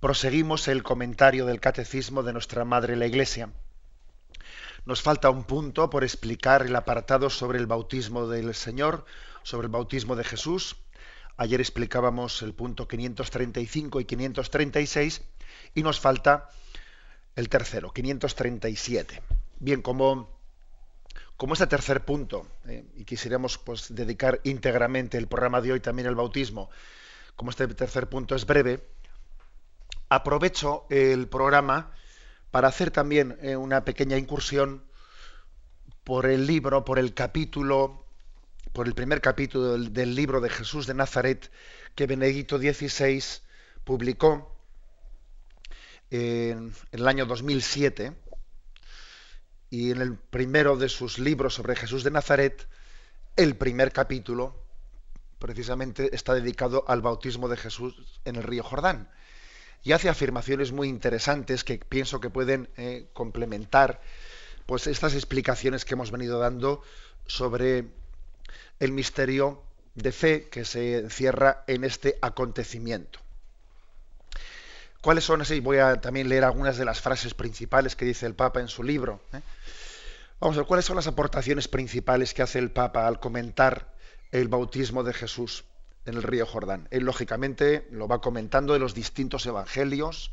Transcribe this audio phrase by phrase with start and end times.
[0.00, 3.50] proseguimos el comentario del catecismo de nuestra Madre la Iglesia.
[4.86, 9.04] Nos falta un punto por explicar el apartado sobre el bautismo del Señor,
[9.42, 10.76] sobre el bautismo de Jesús.
[11.36, 15.22] Ayer explicábamos el punto 535 y 536
[15.74, 16.48] y nos falta
[17.36, 19.22] el tercero, 537.
[19.58, 20.30] Bien, como,
[21.36, 26.08] como este tercer punto, eh, y quisiéramos pues, dedicar íntegramente el programa de hoy también
[26.08, 26.70] al bautismo,
[27.36, 28.82] como este tercer punto es breve,
[30.10, 31.94] aprovecho el programa
[32.50, 34.84] para hacer también eh, una pequeña incursión
[36.04, 38.04] por el libro, por el capítulo,
[38.72, 41.50] por el primer capítulo del, libro de Jesús de Nazaret
[41.94, 43.22] que Benedicto XVI
[43.84, 44.56] publicó
[46.10, 48.12] en, el año 2007
[49.70, 52.66] y en el primero de sus libros sobre Jesús de Nazaret,
[53.36, 54.64] el primer capítulo
[55.38, 59.08] precisamente está dedicado al bautismo de Jesús en el río Jordán
[59.82, 64.00] y hace afirmaciones muy interesantes que pienso que pueden eh, complementar
[64.66, 66.82] pues estas explicaciones que hemos venido dando
[67.26, 67.86] sobre
[68.78, 69.62] el misterio
[69.94, 73.18] de fe que se encierra en este acontecimiento.
[75.00, 75.60] ¿Cuáles son así?
[75.60, 78.82] Voy a también leer algunas de las frases principales que dice el Papa en su
[78.82, 79.20] libro.
[79.32, 79.40] ¿eh?
[80.40, 83.94] Vamos a ver cuáles son las aportaciones principales que hace el Papa al comentar
[84.30, 85.64] el bautismo de Jesús
[86.06, 86.88] en el río Jordán.
[86.90, 90.32] Él, lógicamente, lo va comentando de los distintos evangelios,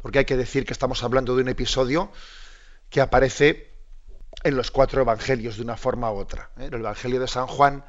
[0.00, 2.10] porque hay que decir que estamos hablando de un episodio
[2.90, 3.70] que aparece
[4.44, 6.50] en los cuatro evangelios de una forma u otra.
[6.58, 6.66] ¿eh?
[6.66, 7.84] En el Evangelio de San Juan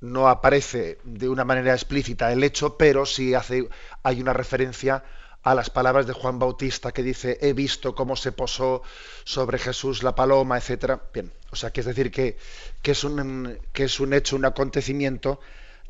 [0.00, 3.68] no aparece de una manera explícita el hecho, pero sí hace,
[4.02, 5.04] hay una referencia
[5.42, 8.82] a las palabras de Juan Bautista que dice he visto cómo se posó
[9.24, 11.00] sobre Jesús la paloma, etcétera.
[11.12, 12.36] Bien, o sea que es decir que,
[12.82, 15.40] que, es un, que es un hecho, un acontecimiento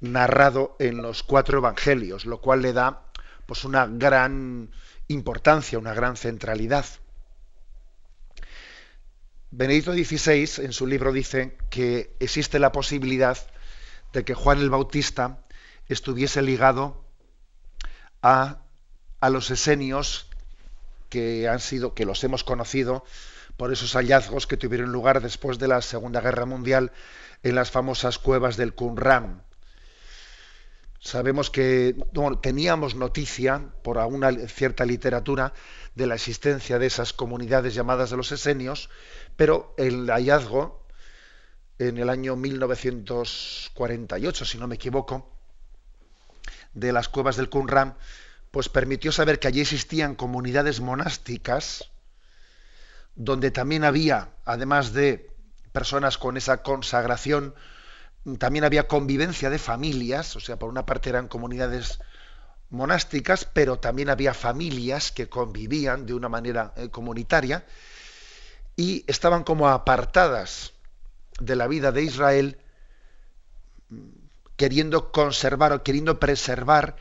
[0.01, 3.05] narrado en los cuatro evangelios, lo cual le da
[3.47, 4.71] pues una gran
[5.09, 6.85] importancia, una gran centralidad.
[9.51, 13.39] Benedicto XVI en su libro dice que existe la posibilidad
[14.13, 15.39] de que Juan el Bautista
[15.87, 17.05] estuviese ligado
[18.21, 18.59] a,
[19.21, 20.29] a los esenios
[21.09, 23.05] que han sido, que los hemos conocido
[23.57, 26.93] por esos hallazgos que tuvieron lugar después de la Segunda Guerra Mundial
[27.43, 29.43] en las famosas cuevas del Qumran.
[31.01, 31.95] Sabemos que
[32.43, 35.55] teníamos noticia por una cierta literatura
[35.95, 38.91] de la existencia de esas comunidades llamadas de los esenios,
[39.37, 40.85] pero el hallazgo
[41.79, 45.31] en el año 1948, si no me equivoco,
[46.75, 47.97] de las cuevas del Qumran,
[48.51, 51.91] pues permitió saber que allí existían comunidades monásticas
[53.15, 55.31] donde también había, además de
[55.73, 57.55] personas con esa consagración
[58.37, 62.00] también había convivencia de familias, o sea, por una parte eran comunidades
[62.71, 67.65] monásticas, pero también había familias que convivían de una manera eh, comunitaria
[68.77, 70.75] y estaban como apartadas
[71.41, 72.59] de la vida de Israel,
[74.56, 76.97] queriendo conservar o queriendo preservar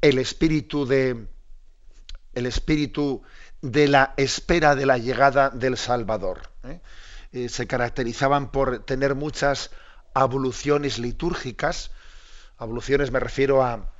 [0.00, 1.28] el espíritu de
[2.34, 3.22] el espíritu
[3.62, 6.50] de la espera de la llegada del Salvador.
[6.64, 6.80] ¿eh?
[7.32, 9.70] Eh, se caracterizaban por tener muchas
[10.16, 11.90] abluciones litúrgicas.
[12.56, 13.92] Abluciones me refiero a,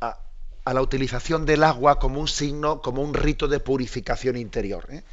[0.00, 4.86] a, la utilización del agua como un signo, como un rito de purificación interior.
[4.90, 5.04] ¿eh?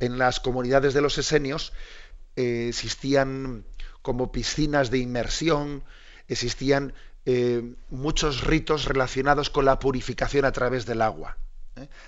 [0.00, 1.72] En las comunidades de los esenios
[2.36, 3.64] eh, existían
[4.02, 5.82] como piscinas de inmersión,
[6.28, 6.92] existían
[7.24, 11.38] eh, muchos ritos relacionados con la purificación a través del agua.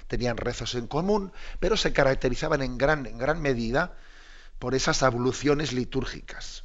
[0.08, 3.96] Tenían rezos en común, pero se caracterizaban en gran, en gran medida
[4.58, 6.64] por esas abluciones litúrgicas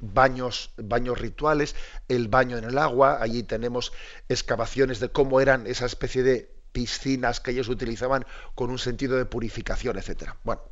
[0.00, 1.74] baños, baños rituales,
[2.08, 3.92] el baño en el agua, allí tenemos
[4.28, 9.24] excavaciones de cómo eran esa especie de piscinas que ellos utilizaban con un sentido de
[9.24, 10.36] purificación, etcétera.
[10.44, 10.62] Bueno,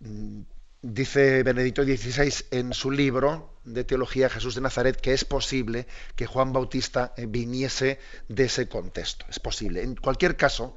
[0.00, 0.42] mm,
[0.82, 6.26] dice Benedicto XVI en su libro de Teología Jesús de Nazaret que es posible que
[6.26, 9.26] Juan Bautista eh, viniese de ese contexto.
[9.28, 9.82] Es posible.
[9.82, 10.76] En cualquier caso,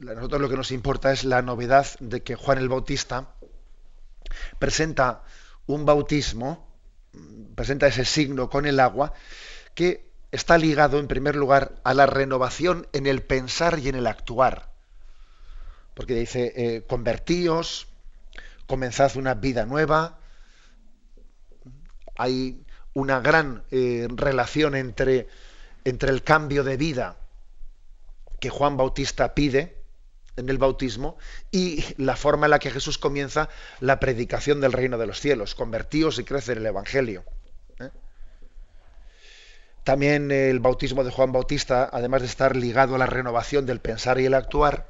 [0.00, 3.34] a nosotros lo que nos importa es la novedad de que Juan el Bautista
[4.58, 5.22] presenta
[5.66, 6.66] un bautismo,
[7.54, 9.12] presenta ese signo con el agua,
[9.74, 14.06] que está ligado, en primer lugar, a la renovación en el pensar y en el
[14.06, 14.70] actuar.
[15.94, 17.88] Porque dice, eh, convertíos,
[18.66, 20.18] comenzad una vida nueva.
[22.16, 22.64] Hay
[22.94, 25.28] una gran eh, relación entre,
[25.84, 27.16] entre el cambio de vida
[28.40, 29.75] que Juan Bautista pide
[30.36, 31.16] en el bautismo
[31.50, 33.48] y la forma en la que Jesús comienza
[33.80, 35.54] la predicación del reino de los cielos.
[35.54, 37.24] Convertíos y crece en el Evangelio.
[37.80, 37.90] ¿eh?
[39.84, 44.20] También el bautismo de Juan Bautista, además de estar ligado a la renovación del pensar
[44.20, 44.88] y el actuar,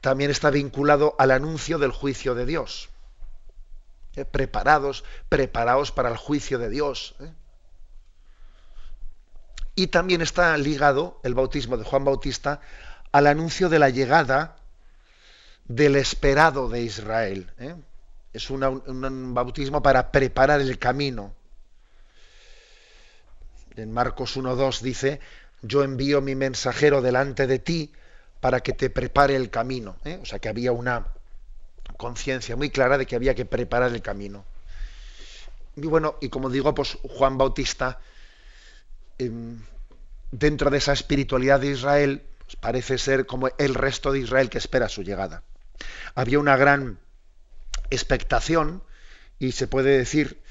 [0.00, 2.88] también está vinculado al anuncio del juicio de Dios.
[4.16, 7.14] Eh, preparados, preparados para el juicio de Dios.
[7.20, 7.32] ¿eh?
[9.76, 12.60] Y también está ligado el bautismo de Juan Bautista
[13.12, 14.56] al anuncio de la llegada
[15.66, 17.50] del esperado de Israel.
[17.58, 17.74] ¿eh?
[18.32, 21.34] Es un bautismo para preparar el camino.
[23.76, 25.20] En Marcos 1.2 dice,
[25.62, 27.92] yo envío mi mensajero delante de ti
[28.40, 29.96] para que te prepare el camino.
[30.22, 31.06] O sea que había una,
[32.00, 34.44] conciencia muy clara de que había que preparar el camino.
[35.76, 38.00] Y bueno, y como digo, pues Juan Bautista,
[39.18, 39.60] em,
[40.32, 42.22] dentro de esa espiritualidad de Israel,
[42.56, 45.42] parece ser como el resto de Israel que espera su llegada.
[46.14, 46.98] Había una gran
[47.90, 48.82] expectación
[49.38, 50.42] y se puede decir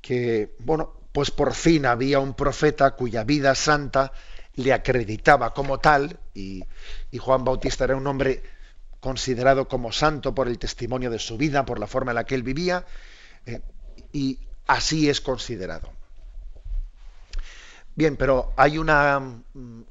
[0.00, 4.12] que, bueno, pues por fin había un profeta cuya vida santa
[4.54, 6.62] le acreditaba como tal, y,
[7.10, 8.42] y Juan Bautista era un hombre
[9.00, 12.34] considerado como santo por el testimonio de su vida, por la forma en la que
[12.34, 12.86] él vivía,
[13.46, 13.60] eh,
[14.12, 15.90] y así es considerado.
[17.94, 19.42] Bien, pero hay una,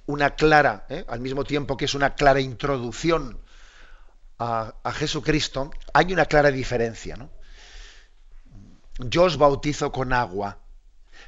[0.05, 3.39] una clara, eh, al mismo tiempo que es una clara introducción
[4.39, 7.29] a, Jesucristo, hay una clara diferencia.
[8.97, 10.57] Yo os bautizo con agua,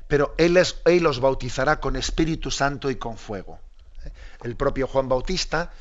[0.07, 3.59] pero él, es, él os bautizará con Espíritu Santo y con fuego.
[4.03, 4.11] Eh,
[4.43, 5.71] el propio Juan Bautista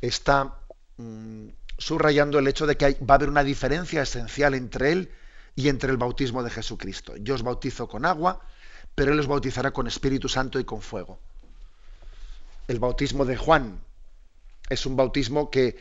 [0.00, 0.58] está
[0.98, 5.12] Mm, subrayando el hecho de que va a haber una diferencia esencial entre él
[5.54, 7.16] y entre el bautismo de Jesucristo.
[7.18, 8.40] Yo os bautizo con agua,
[8.96, 11.20] pero él os bautizará con Espíritu Santo y con fuego.
[12.66, 13.78] El bautismo de Juan
[14.68, 15.76] es un bautismo que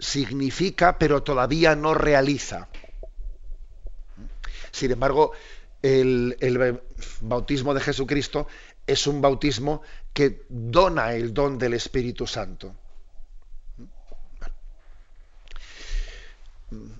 [0.00, 2.68] significa, pero todavía no realiza.
[4.72, 5.32] Sin embargo,
[5.82, 6.80] el,
[7.20, 8.48] bautismo de Jesucristo
[8.86, 9.82] es un bautismo
[10.14, 12.74] que dona el don del Espíritu Santo.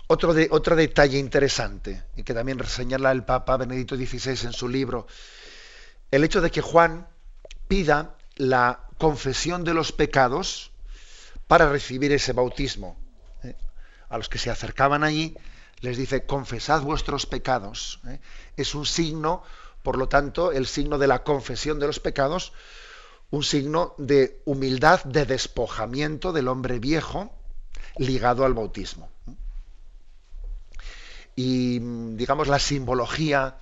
[0.09, 5.07] Otro, otro detalle interesante, y que también señala el Papa Benedicto XVI en su libro,
[6.11, 7.07] el hecho de que Juan
[7.69, 10.71] pida la confesión de los pecados
[11.47, 12.97] para recibir ese bautismo.
[13.43, 13.57] ¿eh?
[14.09, 15.37] A los que se acercaban allí
[15.81, 18.01] les dice, confesad vuestros pecados.
[18.09, 18.21] ¿eh?
[18.57, 19.43] Es un signo,
[19.83, 22.53] por lo tanto, el signo de la confesión de los pecados,
[23.31, 27.33] un signo de humildad, de despojamiento del hombre viejo
[27.99, 29.11] ligado al bautismo
[31.37, 31.79] y
[32.17, 33.59] digamos la simbología,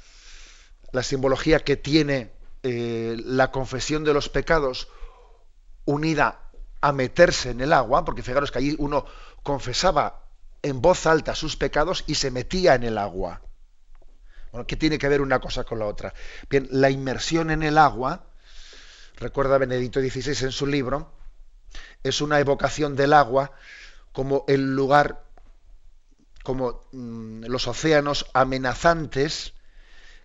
[0.94, 2.30] la simbología que tiene
[2.62, 4.86] eh, la confesión de los pecados
[5.84, 6.40] unida
[6.80, 9.04] a meterse en el agua, porque fijaros que allí uno
[9.42, 10.22] confesaba
[10.62, 13.42] en voz alta sus pecados y se metía en el agua.
[14.52, 16.14] Bueno, ¿qué tiene que ver una cosa con la otra?
[16.48, 18.26] Bien, la inmersión en el agua,
[19.16, 21.10] recuerda Benedicto XVI en su libro,
[22.04, 23.50] es una evocación del agua
[24.12, 25.24] como el lugar
[26.44, 29.54] como mm, los océanos amenazantes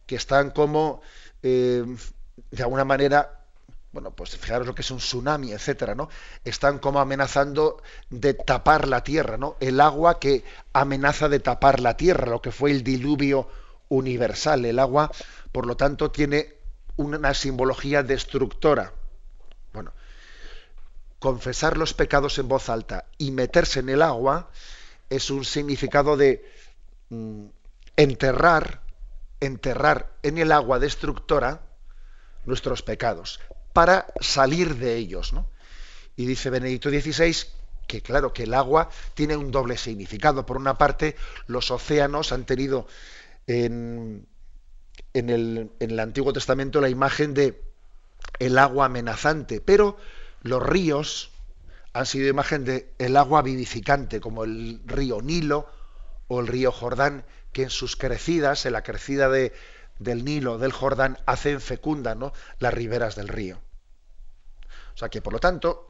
[0.09, 1.03] que están como
[1.43, 1.85] eh,
[2.49, 3.45] de alguna manera
[3.91, 6.09] bueno pues fijaros lo que es un tsunami etcétera no
[6.43, 11.95] están como amenazando de tapar la tierra no el agua que amenaza de tapar la
[11.95, 13.47] tierra lo que fue el diluvio
[13.89, 14.65] universal.
[14.65, 15.11] El agua
[15.51, 16.55] por lo tanto tiene
[16.95, 18.91] una simbología destructora.
[19.73, 19.93] Bueno
[21.19, 24.49] confesar los pecados en voz alta y meterse en el agua
[25.07, 26.49] es un significado de
[27.09, 27.45] mm,
[27.99, 28.81] enterrar,
[29.39, 31.61] enterrar en el agua destructora
[32.45, 33.39] nuestros pecados,
[33.73, 35.33] para salir de ellos.
[36.15, 37.35] Y dice Benedicto XVI
[37.89, 40.45] que claro, que el agua tiene un doble significado.
[40.45, 41.15] Por una parte,
[41.47, 42.87] los océanos han tenido
[43.47, 44.27] en,
[45.13, 47.61] en, el, en el Antiguo Testamento la imagen de
[48.37, 49.97] el agua amenazante, pero
[50.43, 51.31] los ríos,
[51.91, 55.67] han sido imagen de el agua vivificante, como el río Nilo
[56.27, 59.53] o el río Jordán, que en sus crecidas, en la crecida de,
[59.97, 62.17] del Nilo, del Jordán, hacen fecunda
[62.59, 63.61] las riberas del río.
[64.93, 65.87] O sea que, por lo tanto,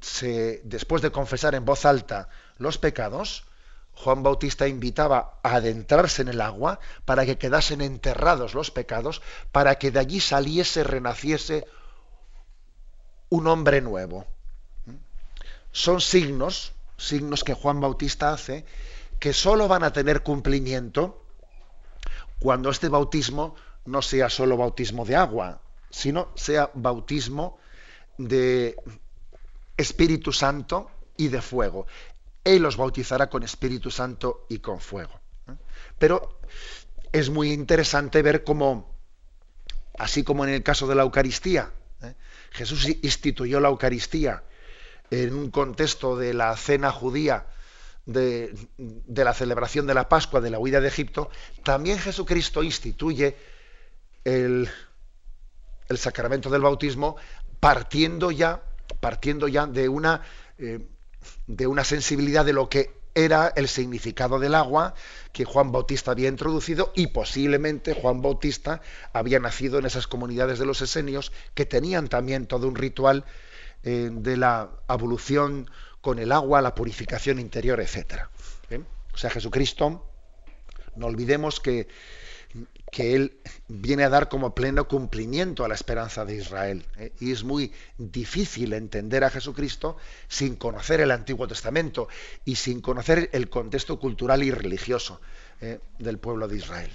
[0.00, 3.44] se, después de confesar en voz alta los pecados,
[3.94, 9.22] Juan Bautista invitaba a adentrarse en el agua para que quedasen enterrados los pecados,
[9.52, 11.66] para que de allí saliese, renaciese
[13.28, 14.26] un hombre nuevo.
[15.72, 18.64] Son signos, signos que Juan Bautista hace,
[19.18, 21.24] que sólo van a tener cumplimiento
[22.38, 23.54] cuando este bautismo
[23.86, 27.58] no sea solo bautismo de agua, sino sea bautismo
[28.18, 28.76] de
[29.76, 31.86] Espíritu Santo y de fuego.
[32.44, 35.20] Él los bautizará con Espíritu Santo y con fuego.
[35.98, 36.40] Pero
[37.12, 38.94] es muy interesante ver cómo,
[39.98, 41.70] así como en el caso de la Eucaristía,
[42.02, 42.14] ¿eh?
[42.50, 44.44] Jesús instituyó la Eucaristía
[45.10, 47.46] en un contexto de la cena judía,
[48.06, 48.54] de,
[49.08, 51.30] la celebración de la Pascua, de la huida de Egipto,
[51.62, 53.36] también Jesucristo instituye
[54.24, 54.68] el,
[55.96, 57.16] sacramento del bautismo
[57.60, 58.62] partiendo ya,
[59.00, 60.22] partiendo ya de una
[60.58, 60.80] eh,
[61.46, 64.94] de una sensibilidad de lo que era el significado del agua
[65.32, 68.80] que Juan Bautista había introducido y posiblemente Juan Bautista
[69.12, 73.24] había nacido en esas comunidades de los esenios que tenían también todo un ritual
[73.84, 75.70] eh, de la abolución
[76.04, 78.26] con el agua, la purificación interior, etc.
[78.68, 78.82] ¿Eh?
[79.14, 80.06] O sea, Jesucristo,
[80.96, 81.88] no olvidemos que
[82.98, 86.84] Él viene a dar como pleno cumplimiento a la esperanza de Israel.
[86.98, 87.14] ¿eh?
[87.20, 89.96] Y es muy difícil entender a Jesucristo
[90.28, 92.06] sin conocer el Antiguo Testamento
[92.44, 95.22] y sin conocer el contexto cultural y religioso
[95.62, 95.80] ¿eh?
[95.98, 96.90] del pueblo de Israel.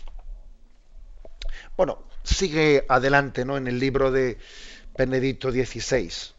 [1.75, 3.57] Bueno, sigue adelante ¿no?
[3.57, 4.37] en el libro de
[4.95, 6.37] Benedicto XVI.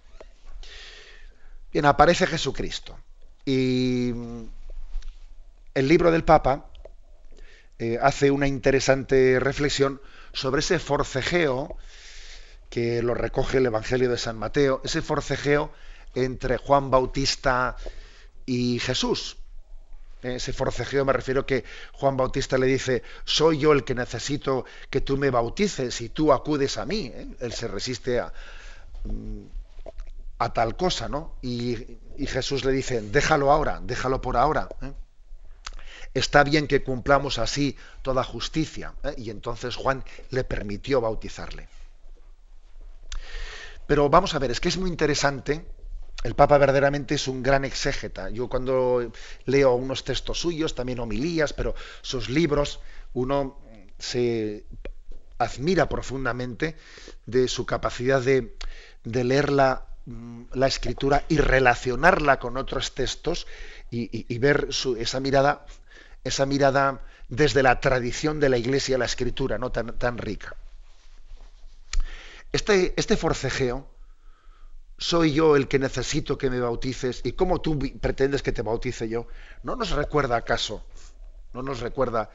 [1.73, 2.99] Bien, aparece Jesucristo.
[3.45, 4.11] Y
[5.75, 6.67] el libro del Papa
[7.79, 10.01] eh, hace una interesante reflexión
[10.33, 11.77] sobre ese forcejeo
[12.69, 15.73] que lo recoge el Evangelio de San Mateo, ese forcejeo
[16.15, 17.77] entre Juan Bautista
[18.47, 19.37] y Jesús.
[20.23, 25.01] Ese forcejeo me refiero que Juan Bautista le dice, soy yo el que necesito que
[25.01, 27.11] tú me bautices y tú acudes a mí.
[27.15, 27.29] ¿eh?
[27.41, 28.33] Él se resiste a,
[29.05, 29.60] mm,
[30.41, 31.37] a, tal cosa, ¿no?
[31.43, 31.77] Y,
[32.27, 34.69] Jesús le dice, déjalo ahora, déjalo por ahora.
[34.83, 34.93] ¿eh?
[36.13, 38.95] está bien que cumplamos así toda justicia.
[39.05, 39.15] ¿eh?
[39.17, 41.69] Y entonces Juan le permitió bautizarle.
[43.87, 45.65] Pero vamos a ver, es que es muy interesante.
[46.23, 48.29] El Papa verdaderamente es un gran exégeta.
[48.29, 49.11] Yo cuando
[49.47, 52.81] leo unos textos suyos, también homilías, pero sus libros,
[53.15, 53.59] uno
[53.99, 54.67] se
[55.39, 56.77] admira profundamente
[57.25, 58.55] de su capacidad de,
[59.05, 59.90] mm,
[60.53, 63.47] la, escritura y relacionarla con otros textos
[63.91, 65.67] y, ver esa mirada
[66.25, 70.57] esa mirada desde la tradición de la Iglesia, la Escritura, no tan, tan rica.
[72.53, 73.89] Este, este forcejeo,
[74.99, 79.09] soy yo el que necesito que me bautices y cómo tú pretendes que te bautice
[79.09, 79.29] yo,
[79.63, 80.85] ¿no nos recuerda acaso,
[81.55, 82.31] no nos recuerda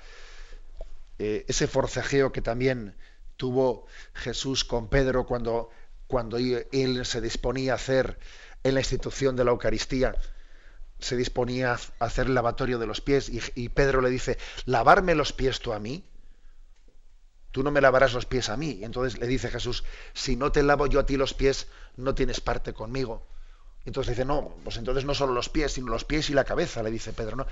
[1.20, 2.96] eh, ese forcejeo que también
[3.38, 5.70] tuvo Jesús con Pedro cuando,
[6.08, 8.20] cuando él se disponía a hacer
[8.64, 10.16] en la institución de la Eucaristía?
[11.00, 15.34] se disponía a hacer el lavatorio de los pies y, Pedro le dice, ¿lavarme los
[15.34, 16.04] pies tú a mí?
[17.52, 18.72] Tú no me lavarás los pies a mí.
[18.72, 19.84] Y entonces le dice Jesús,
[20.14, 23.28] si no te lavo yo a ti los pies, no tienes parte conmigo.
[23.86, 26.82] Entonces dice, no, pues entonces no solo los pies, sino los pies y la cabeza,
[26.82, 27.36] le dice Pedro.
[27.36, 27.48] ¿no?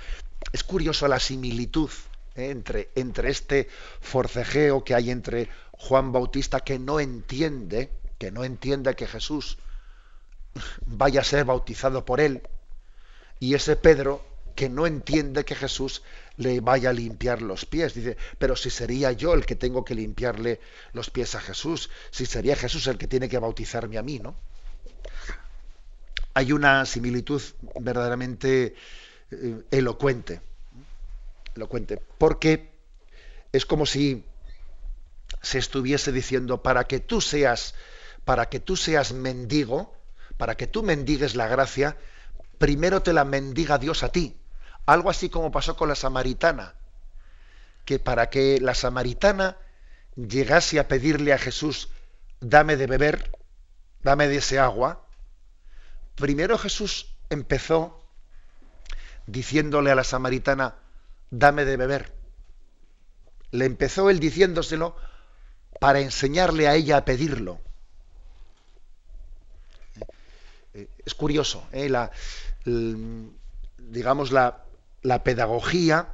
[0.52, 1.90] Es curioso la similitud
[2.34, 2.50] ¿eh?
[2.50, 3.68] entre, entre este
[4.00, 7.90] forcejeo que hay entre Juan Bautista que no entiende,
[8.24, 9.58] que no entiende que Jesús
[10.86, 12.40] vaya a ser bautizado por él,
[13.38, 16.02] y ese Pedro que no entiende que Jesús
[16.38, 17.92] le vaya a limpiar los pies.
[17.92, 20.58] Dice, pero si sería yo el que tengo que limpiarle
[20.94, 24.34] los pies a Jesús, si sería Jesús el que tiene que bautizarme a mí, ¿no?
[26.32, 27.42] Hay una similitud
[27.78, 28.74] verdaderamente
[29.32, 30.40] eh, elocuente,
[31.54, 32.70] elocuente, porque
[33.52, 34.24] es como si
[35.42, 37.74] se estuviese diciendo, para que tú seas,
[38.24, 39.94] para que tú seas mendigo,
[40.36, 41.96] para que tú mendigues la gracia,
[42.58, 44.36] primero te la mendiga Dios a ti.
[44.86, 46.74] Algo así como pasó con la samaritana,
[47.84, 49.56] que para que la samaritana
[50.16, 51.88] llegase a pedirle a Jesús,
[52.40, 53.30] dame de beber,
[54.02, 55.06] dame de ese agua,
[56.14, 58.00] primero Jesús empezó
[59.26, 60.76] diciéndole a la samaritana,
[61.30, 62.12] dame de beber.
[63.50, 64.96] Le empezó él diciéndoselo
[65.80, 67.60] para enseñarle a ella a pedirlo.
[70.74, 71.88] Eh, es curioso, ¿eh?
[71.88, 72.10] la,
[73.78, 74.64] digamos, la,
[75.22, 76.08] pedagogía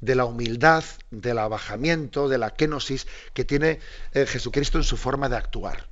[0.00, 3.80] de la humildad, del abajamiento, de la kenosis que tiene
[4.12, 5.88] eh, Jesucristo en su forma de actuar.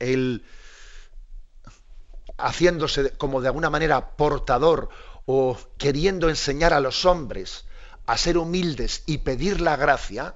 [0.00, 0.44] Él,
[2.36, 4.88] haciéndose como de alguna manera portador
[5.26, 7.64] o queriendo enseñar a los hombres
[8.06, 10.34] a ser humildes y pedir la gracia,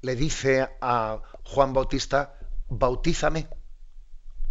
[0.00, 2.38] le dice a Juan Bautista,
[2.70, 3.48] bautízame,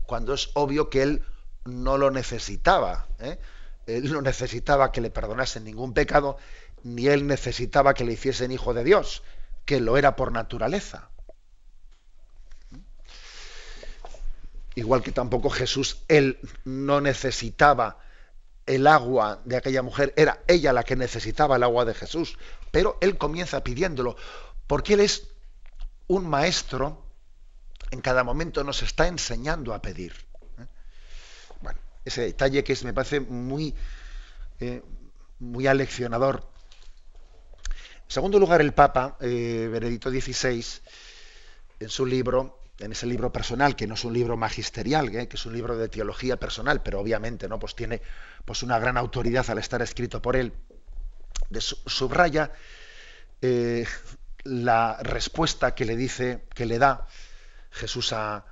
[0.05, 1.25] cuando es obvio que él
[1.65, 3.07] no lo necesitaba.
[3.19, 3.38] ¿eh?
[3.88, 6.38] Él no necesitaba que le perdonasen ningún pecado,
[6.83, 9.24] ni él necesitaba que le hiciesen hijo de Dios,
[9.65, 11.09] que lo era por naturaleza.
[14.75, 17.97] Igual que tampoco Jesús, él no necesitaba
[18.65, 22.38] el agua de aquella mujer, era ella la que necesitaba el agua de Jesús,
[22.71, 24.17] pero él comienza pidiéndolo,
[24.67, 25.27] porque él es
[26.07, 27.04] un maestro,
[27.92, 30.13] en cada momento nos está enseñando a pedir.
[30.60, 30.65] ¿eh?
[31.62, 33.75] Bueno, ese detalle que es, me parece muy,
[34.60, 34.82] eh,
[35.39, 36.48] muy aleccionador.
[38.06, 40.65] En segundo lugar, el Papa, eh, XVI,
[41.80, 45.46] en su libro, en ese libro personal, que no es un libro magisterial, que es
[45.46, 48.01] un libro de teología personal, pero obviamente no, pues tiene
[48.44, 50.54] pues una gran autoridad al estar escrito por él,
[51.50, 52.51] de, subraya
[54.44, 57.08] la respuesta que le dice, que le da
[57.75, 58.46] Jesús a,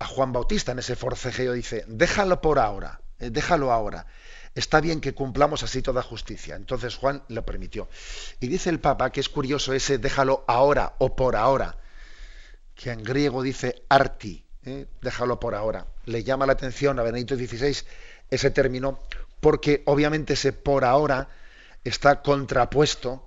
[0.00, 4.06] Juan Bautista en ese forcejeo, dice, déjalo por ahora, eh, déjalo ahora.
[4.54, 6.56] Está bien que cumplamos así toda justicia.
[6.56, 7.88] Entonces Juan lo permitió.
[8.40, 11.76] Y dice el Papa que es curioso ese déjalo ahora o por ahora,
[12.74, 15.86] que en griego dice arti, eh, déjalo por ahora.
[16.06, 17.76] Le llama la atención a Benedicto XVI
[18.30, 19.00] ese término
[19.40, 21.28] porque obviamente ese por ahora
[21.84, 23.24] está contrapuesto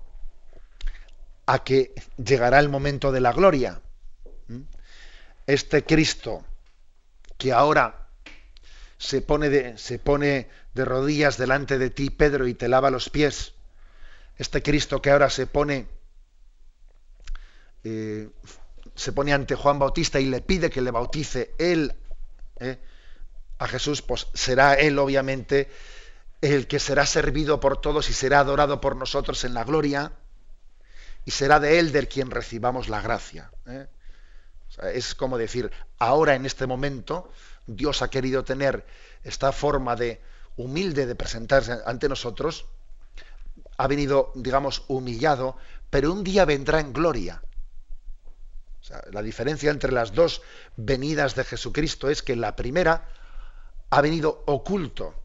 [1.46, 3.82] a que llegará el momento de la gloria.
[4.52, 4.62] ¿Mm?
[5.48, 6.44] Este Cristo
[7.38, 8.08] que ahora
[8.98, 13.54] se pone de, rodillas delante de ti, Pedro, y te lava los pies.
[14.38, 15.88] Este Cristo que ahora se pone,
[17.84, 18.30] eh,
[18.94, 21.96] se pone ante Juan Bautista y le pide que le bautice él
[22.60, 22.80] eh,
[23.58, 25.70] a Jesús, pues será él obviamente
[26.42, 30.12] el que será servido por todos y será adorado por nosotros en la gloria
[31.26, 33.52] y será de él del quien recibamos la gracia.
[33.68, 33.88] ¿eh?
[34.94, 37.32] Es como decir, ahora en este momento
[37.68, 38.86] Dios ha querido tener
[39.24, 40.22] esta forma de
[40.58, 42.66] humilde de presentarse ante nosotros,
[43.78, 45.58] ha venido, digamos, humillado,
[45.90, 47.42] pero un día vendrá en gloria.
[49.12, 50.42] la diferencia entre las dos
[50.76, 53.08] venidas de Jesucristo es que la primera
[53.90, 55.16] ha venido oculto,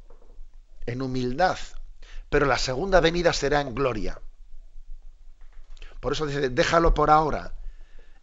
[0.86, 1.58] en humildad,
[2.30, 4.20] pero la segunda venida será en gloria.
[6.00, 7.52] Por eso dice, déjalo por ahora.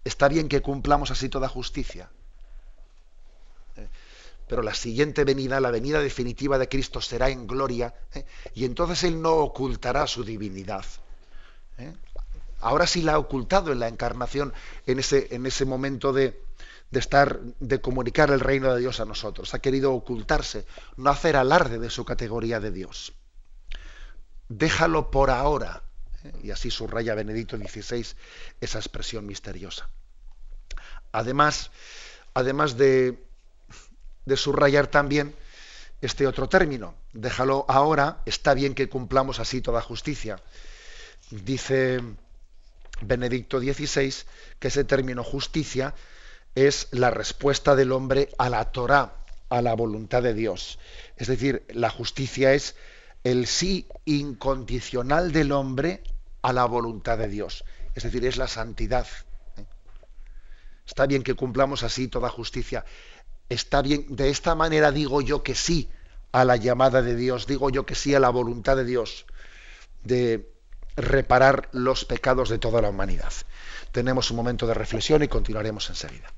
[0.03, 2.09] Está bien que cumplamos así toda justicia.
[3.75, 3.87] ¿Eh?
[4.47, 8.25] Pero la siguiente venida, la venida definitiva de Cristo será en gloria ¿eh?
[8.53, 10.85] y entonces Él no ocultará su divinidad.
[11.77, 11.93] ¿eh?
[12.59, 14.53] Ahora sí la ha ocultado en la encarnación,
[14.85, 16.41] en ese, en ese momento de,
[16.91, 19.53] de estar, de comunicar el reino de Dios a nosotros.
[19.53, 20.65] Ha querido ocultarse,
[20.97, 23.13] no hacer alarde de su categoría de Dios.
[24.49, 25.83] Déjalo por ahora
[26.41, 28.05] y así subraya Benedicto XVI
[28.61, 29.89] esa expresión misteriosa.
[31.11, 31.71] Además,
[32.33, 33.17] además de,
[34.35, 35.35] subrayar también
[36.01, 40.39] este otro término, déjalo ahora, está bien que cumplamos así toda justicia.
[41.29, 42.01] Dice
[43.01, 44.13] Benedicto XVI
[44.59, 45.93] que ese término justicia
[46.55, 49.15] es la respuesta del hombre a la Torá,
[49.49, 50.79] a la voluntad de Dios.
[51.15, 52.75] Es decir, la justicia es
[53.23, 56.03] el sí incondicional del hombre
[56.43, 57.63] a la voluntad de Dios.
[57.95, 59.07] Es decir, es la santidad.
[59.57, 59.65] ¿eh?
[60.85, 62.85] Está bien que cumplamos así toda justicia.
[63.49, 65.89] Está bien, de esta manera digo yo que sí
[66.31, 69.25] a la llamada de Dios, digo yo que sí a la voluntad de Dios
[70.03, 70.53] de
[70.95, 73.33] reparar los pecados de toda la humanidad.
[73.91, 76.33] Tenemos un momento de reflexión y continuaremos enseguida.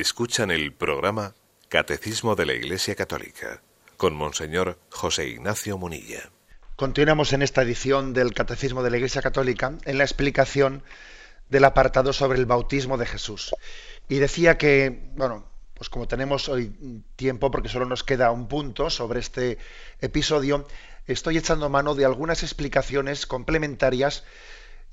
[0.00, 1.34] Escuchan el programa
[1.68, 3.60] Catecismo de la Iglesia Católica
[3.98, 6.30] con Monseñor José Ignacio Munilla.
[6.74, 10.82] Continuamos en esta edición del Catecismo de la Iglesia Católica en la explicación
[11.50, 13.54] del apartado sobre el bautismo de Jesús.
[14.08, 16.72] Y decía que, bueno, pues como tenemos hoy
[17.16, 19.58] tiempo, porque solo nos queda un punto sobre este
[20.00, 20.66] episodio,
[21.08, 24.24] estoy echando mano de algunas explicaciones complementarias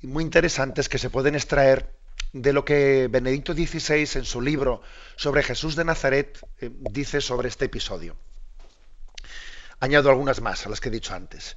[0.02, 1.97] muy interesantes que se pueden extraer
[2.32, 4.82] de lo que Benedicto XVI en su libro
[5.16, 8.16] sobre Jesús de Nazaret eh, dice sobre este episodio.
[9.80, 11.56] Añado algunas más a las que he dicho antes.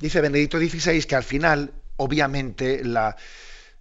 [0.00, 3.16] Dice Benedicto XVI que al final, obviamente, la,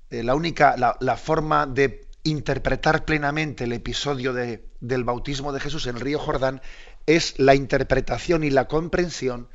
[0.10, 5.96] eh, única, la, forma de interpretar plenamente el episodio de, del bautismo de Jesús en
[5.96, 6.62] el río Jordán
[7.06, 9.50] es la interpretación y la comprensión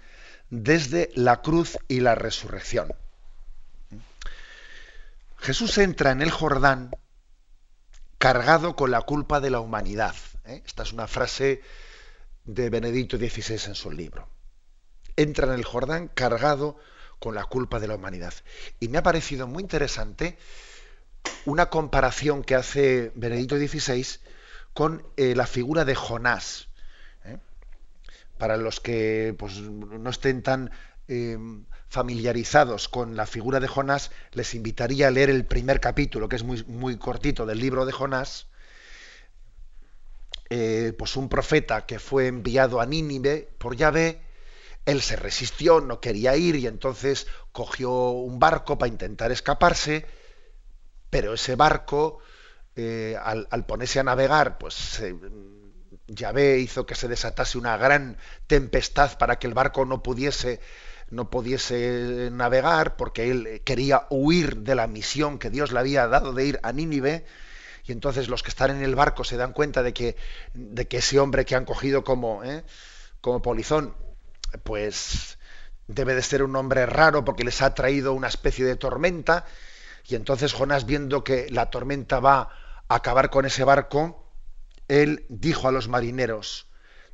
[0.51, 2.93] desde la cruz y la resurrección.
[5.45, 6.91] Jesús entra en el Jordán
[8.17, 10.15] cargado con la culpa de la humanidad.
[10.47, 10.63] ¿eh?
[10.65, 11.61] Esta es una frase
[12.47, 14.27] de Benedicto XVI en su libro.
[15.17, 16.79] Entra en el Jordán cargado
[17.19, 18.33] con la culpa de la humanidad.
[18.81, 20.39] Y me ha parecido muy interesante
[21.45, 24.07] una comparación que hace Benedicto XVI
[24.73, 26.69] con eh, la figura de Jonás.
[27.23, 27.37] ¿eh?
[28.39, 30.71] Para los que pues, no estén tan
[31.88, 36.43] familiarizados con la figura de Jonás, les invitaría a leer el primer capítulo, que es
[36.43, 38.47] muy, muy cortito del libro de Jonás.
[40.51, 44.21] Eh, pues un profeta que fue enviado a Nínive por Yahvé,
[44.85, 50.07] él se resistió, no quería ir y entonces cogió un barco para intentar escaparse,
[51.11, 52.19] pero ese barco,
[52.77, 55.03] eh, al, ponerse a navegar, pues
[56.09, 60.61] Yahvé hizo que se desatase una gran tempestad para que el barco no pudiese
[61.14, 66.33] no pudiese navegar porque él quería huir de la misión que Dios le había dado
[66.33, 67.24] de ir a Nínive.
[67.85, 70.16] Y entonces los que están en el barco se dan cuenta de que,
[70.55, 72.64] de que ese hombre que han cogido como, ¿eh?
[73.20, 73.94] como polizón,
[74.62, 75.38] pues
[75.87, 79.44] debe de ser un hombre raro porque les ha traído una especie de tormenta.
[80.07, 82.50] Y entonces Jonás, viendo que la tormenta va
[82.88, 84.33] a acabar con ese barco,
[84.88, 86.66] él dijo a los marineros,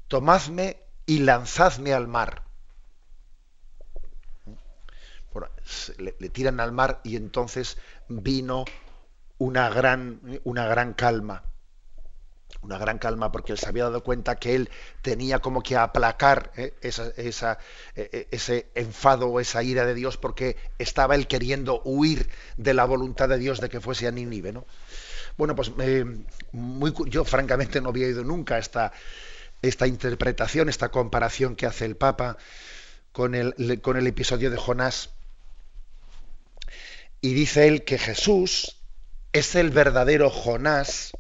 [0.08, 2.49] tomadme y lanzadme al mar
[5.99, 8.64] le, tiran al mar y entonces vino
[9.38, 11.45] una gran, una gran calma.
[12.62, 16.53] Una gran calma porque él se había dado cuenta que él tenía como que aplacar
[16.57, 17.59] eh, esa, esa,
[17.95, 22.75] eh, eh, ese enfado o esa ira de Dios porque estaba él queriendo huir de
[22.75, 24.53] la voluntad de Dios de que fuese a Nínive.
[24.53, 24.66] ¿no?
[25.38, 25.73] Bueno, pues
[27.07, 28.93] yo francamente no había oído nunca esta,
[29.62, 32.37] esta interpretación, esta comparación que hace el Papa
[33.12, 35.11] con el, con el episodio de Jonás
[37.20, 38.76] y dice él que Jesús
[39.33, 41.12] es el verdadero Jonás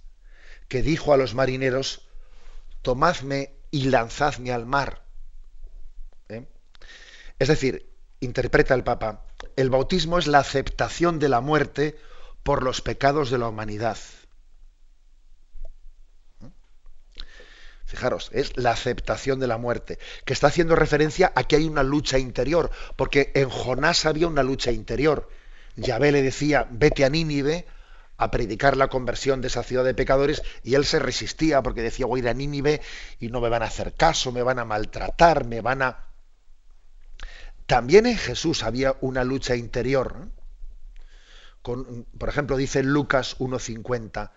[0.68, 2.06] que dijo a los marineros,
[2.82, 5.02] tomadme y lanzadme al mar.
[6.28, 6.46] ¿Eh?
[7.40, 11.98] Es decir, interpreta el Papa, el bautismo es la aceptación de la muerte
[12.44, 13.98] por los pecados de la humanidad.
[16.44, 16.50] ¿Eh?
[17.84, 21.82] Fijaros, es la aceptación de la muerte, que está haciendo referencia a que hay una
[21.82, 25.28] lucha interior, porque en Jonás había una lucha interior.
[25.76, 27.66] Yahvé le decía, vete a Nínive
[28.16, 32.06] a predicar la conversión de esa ciudad de pecadores, y él se resistía porque decía,
[32.06, 32.82] voy a ir a Nínive
[33.18, 36.06] y no me van a hacer caso, me van a maltratar, me van a...
[37.66, 40.28] También en Jesús había una lucha interior.
[41.62, 44.30] Con, por ejemplo, dice Lucas 1.50,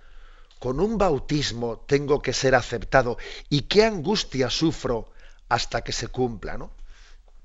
[0.59, 3.17] con un bautismo tengo que ser aceptado
[3.49, 5.11] y qué angustia sufro
[5.49, 6.71] hasta que se cumpla, ¿no?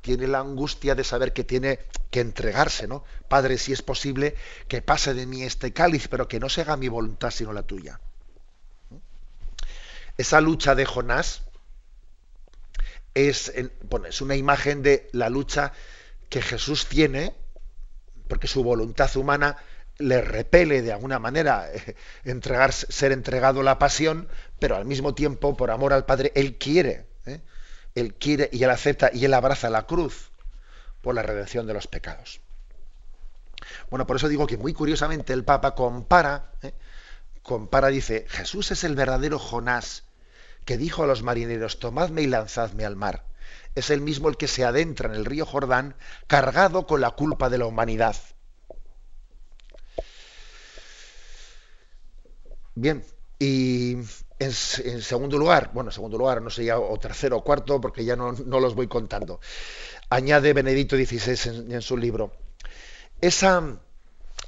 [0.08, 3.04] Tiene la angustia de saber que tiene que entregarse, ¿no?
[3.28, 6.78] Padre, si es posible, que pase de mí este cáliz, pero que no se haga
[6.78, 8.00] mi voluntad sino la tuya.
[10.16, 11.42] Esa lucha de Jonás
[13.12, 15.74] es, es una imagen de la lucha
[16.30, 17.34] que Jesús tiene,
[18.28, 19.58] porque su voluntad humana
[19.98, 21.96] le repele de alguna manera eh,
[22.70, 24.26] ser entregado la pasión,
[24.58, 27.04] pero al mismo tiempo, por amor al Padre, él quiere.
[27.26, 27.42] ¿eh?
[27.98, 30.30] Él quiere y él acepta y él abraza la cruz
[31.00, 32.40] por la redención de los pecados.
[33.90, 36.74] Bueno, por eso digo que muy curiosamente el Papa compara, ¿eh?
[37.42, 40.04] compara, dice, Jesús es el verdadero Jonás
[40.64, 43.24] que dijo a los marineros, tomadme y lanzadme al mar.
[43.74, 45.94] Es el mismo el que se adentra en el río Jordán
[46.26, 48.16] cargado con la culpa de la humanidad.
[52.74, 53.02] Bien,
[53.38, 53.96] y
[54.38, 58.04] en, segundo lugar, bueno, en segundo lugar, no sé ya, o tercero o cuarto, porque
[58.04, 59.40] ya no, los voy contando,
[60.10, 62.32] añade Benedicto XVI en, su libro,
[63.20, 63.80] esa,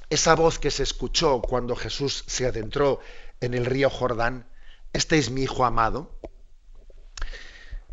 [0.09, 3.00] esa voz que se escuchó cuando Jesús se adentró
[3.40, 4.46] en el río Jordán,
[4.92, 6.18] este es mi hijo amado,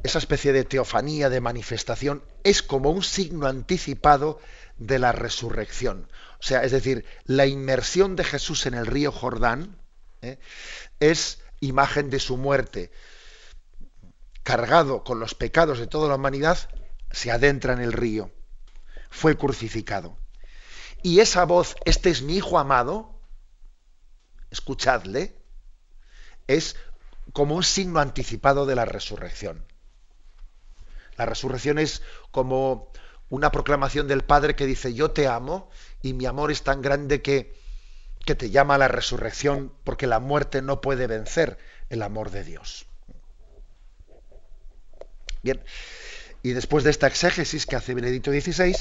[0.03, 4.39] esa especie de teofanía, de manifestación, es como un signo anticipado
[4.77, 6.09] de la resurrección.
[6.39, 9.79] O sea, es decir, la inmersión de Jesús en el río Jordán
[10.21, 10.37] ¿eh?
[10.99, 12.91] es imagen de su muerte.
[14.43, 16.57] Cargado con los pecados de toda la humanidad,
[17.11, 18.31] se adentra en el río.
[19.09, 20.17] Fue crucificado.
[21.03, 23.19] Y esa voz, este es mi hijo amado,
[24.49, 25.35] escuchadle,
[26.47, 26.75] es
[27.33, 29.65] como un signo anticipado de la resurrección.
[31.17, 32.91] La resurrección es como
[33.29, 35.69] una proclamación del Padre que dice, yo te amo
[36.01, 37.59] y mi amor es tan grande que
[38.27, 41.57] que te llama a la resurrección porque la muerte no puede vencer
[41.89, 42.85] el amor de Dios.
[45.41, 45.61] Bien,
[46.43, 48.75] y después de esta exégesis que hace Benedicto XVI,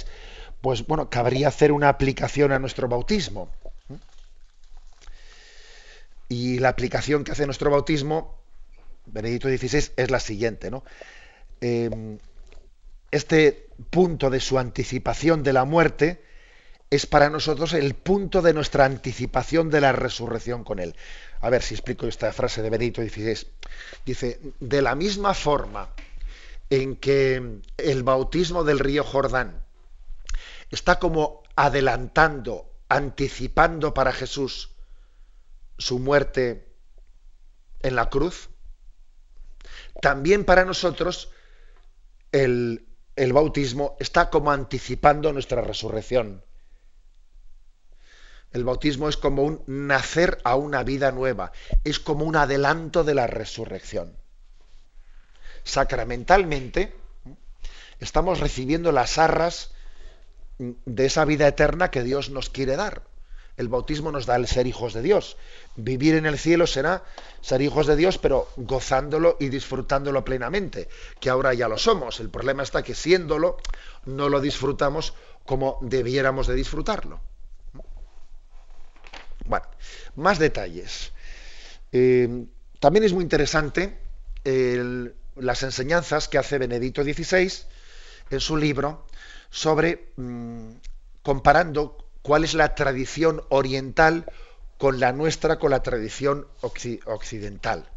[0.60, 3.48] pues bueno, cabría hacer una aplicación a nuestro bautismo.
[6.28, 8.42] Y la aplicación que hace nuestro bautismo,
[9.06, 10.82] Benedicto XVI, es la siguiente, ¿no?
[11.60, 12.18] Eh,
[13.12, 16.20] este punto de su anticipación de la muerte,
[16.90, 20.94] es para nosotros el punto de nuestra anticipación de la resurrección con Él.
[21.40, 23.46] A ver si explico esta frase de Benito XVI.
[24.04, 25.90] Dice, de la misma forma
[26.70, 29.64] en que el bautismo del río Jordán
[30.70, 34.70] está como adelantando, anticipando para Jesús
[35.78, 36.72] su muerte
[37.80, 38.48] en la cruz,
[40.00, 41.30] también para nosotros
[42.32, 46.44] el, el bautismo está como anticipando nuestra resurrección.
[48.56, 51.52] El bautismo es como un nacer a una vida nueva,
[51.84, 54.16] es como un adelanto de la resurrección.
[55.62, 56.94] Sacramentalmente
[58.00, 59.72] estamos recibiendo las arras
[60.56, 63.02] de esa vida eterna que Dios nos quiere dar.
[63.58, 65.36] El bautismo nos da el ser hijos de Dios.
[65.76, 67.04] Vivir en el cielo será
[67.42, 70.88] ser hijos de Dios, pero gozándolo y disfrutándolo plenamente,
[71.20, 72.20] que ahora ya lo somos.
[72.20, 73.58] El problema está que siéndolo,
[74.06, 75.12] no lo disfrutamos
[75.44, 77.20] como debiéramos de disfrutarlo.
[79.48, 79.66] Bueno,
[80.14, 81.12] más detalles.
[81.92, 82.46] Eh,
[82.80, 83.98] también es muy interesante
[85.36, 87.52] las enseñanzas que hace Benedicto XVI
[88.30, 89.06] en su libro
[89.50, 90.70] sobre mm,
[91.22, 94.26] comparando cuál es la tradición oriental
[94.78, 97.88] con la nuestra, con la tradición occidental.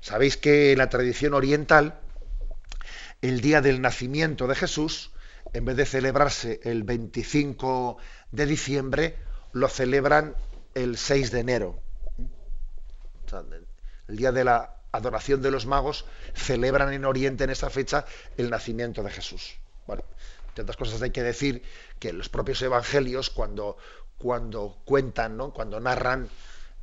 [0.00, 1.98] Sabéis que la tradición oriental,
[3.22, 5.12] el día del nacimiento de Jesús,
[5.52, 7.96] en vez de celebrarse el 25
[8.32, 9.16] de diciembre,
[9.52, 10.34] lo celebran
[10.74, 11.80] el 6 de enero.
[14.08, 18.04] el día de la adoración de los magos, celebran en Oriente en esa fecha
[18.36, 19.56] el nacimiento de Jesús.
[19.86, 20.04] Bueno,
[20.62, 21.62] otras cosas hay que decir
[21.98, 23.76] que los propios evangelios, cuando,
[24.18, 25.52] cuando cuentan, ¿no?
[25.52, 26.28] cuando narran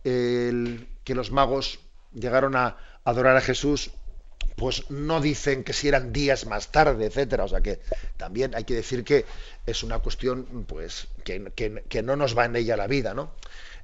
[0.04, 1.80] que los magos
[2.14, 3.92] llegaron a adorar a Jesús,
[4.56, 7.46] pues no dicen que si eran días más tarde, etcétera.
[7.46, 7.80] O sea que
[8.18, 9.26] también hay que decir que
[9.66, 11.52] es una cuestión, pues, que,
[11.88, 13.32] que no nos va en ella la vida, ¿no?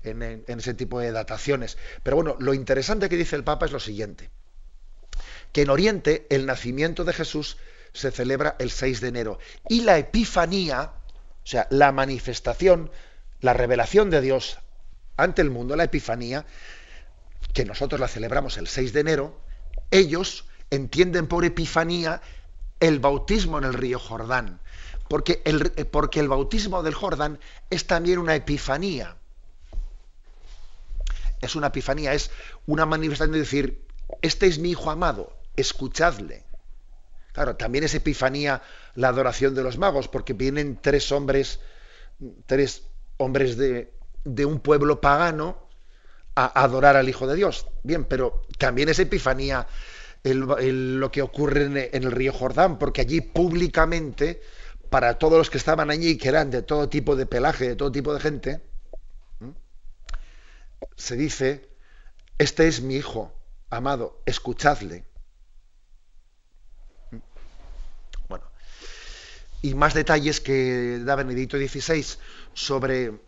[0.03, 1.77] En, ese tipo de dataciones.
[2.03, 4.29] Pero bueno, lo interesante que dice el Papa es lo siguiente,
[5.51, 7.57] que en Oriente el nacimiento de Jesús
[7.93, 9.39] se celebra el 6 de enero.
[9.69, 10.91] Y la Epifanía,
[11.43, 12.91] o sea, la manifestación,
[13.41, 14.59] la revelación de Dios
[15.15, 16.45] ante el mundo, la Epifanía,
[17.53, 19.41] que nosotros la celebramos el 6 de enero,
[19.89, 22.21] ellos entienden por Epifanía
[22.79, 24.59] el bautismo en el río Jordán,
[25.09, 29.16] porque el, porque el bautismo del Jordán es también una epifanía
[31.41, 32.31] es una epifanía, es
[32.65, 33.85] una manifestación de decir,
[34.21, 36.43] este es mi hijo amado, escuchadle.
[37.33, 38.63] Claro, también es epifanía
[38.95, 41.59] la adoración de los magos, porque vienen tres hombres,
[42.47, 42.83] tres
[43.17, 43.93] hombres de,
[44.45, 45.67] un pueblo pagano
[46.35, 47.67] a adorar al Hijo de Dios.
[47.83, 49.67] Bien, pero también es epifanía
[50.23, 54.41] lo que ocurre en, en el río Jordán, porque allí públicamente,
[54.89, 57.91] para todos los que estaban allí, que eran de todo tipo de pelaje, de todo
[57.91, 58.61] tipo de gente,
[60.95, 61.69] se dice,
[62.37, 63.33] este es mi hijo
[63.69, 65.05] amado, escuchadle.
[68.27, 68.45] Bueno,
[69.61, 72.05] y más detalles que da Benedicto XVI
[72.53, 73.19] sobre,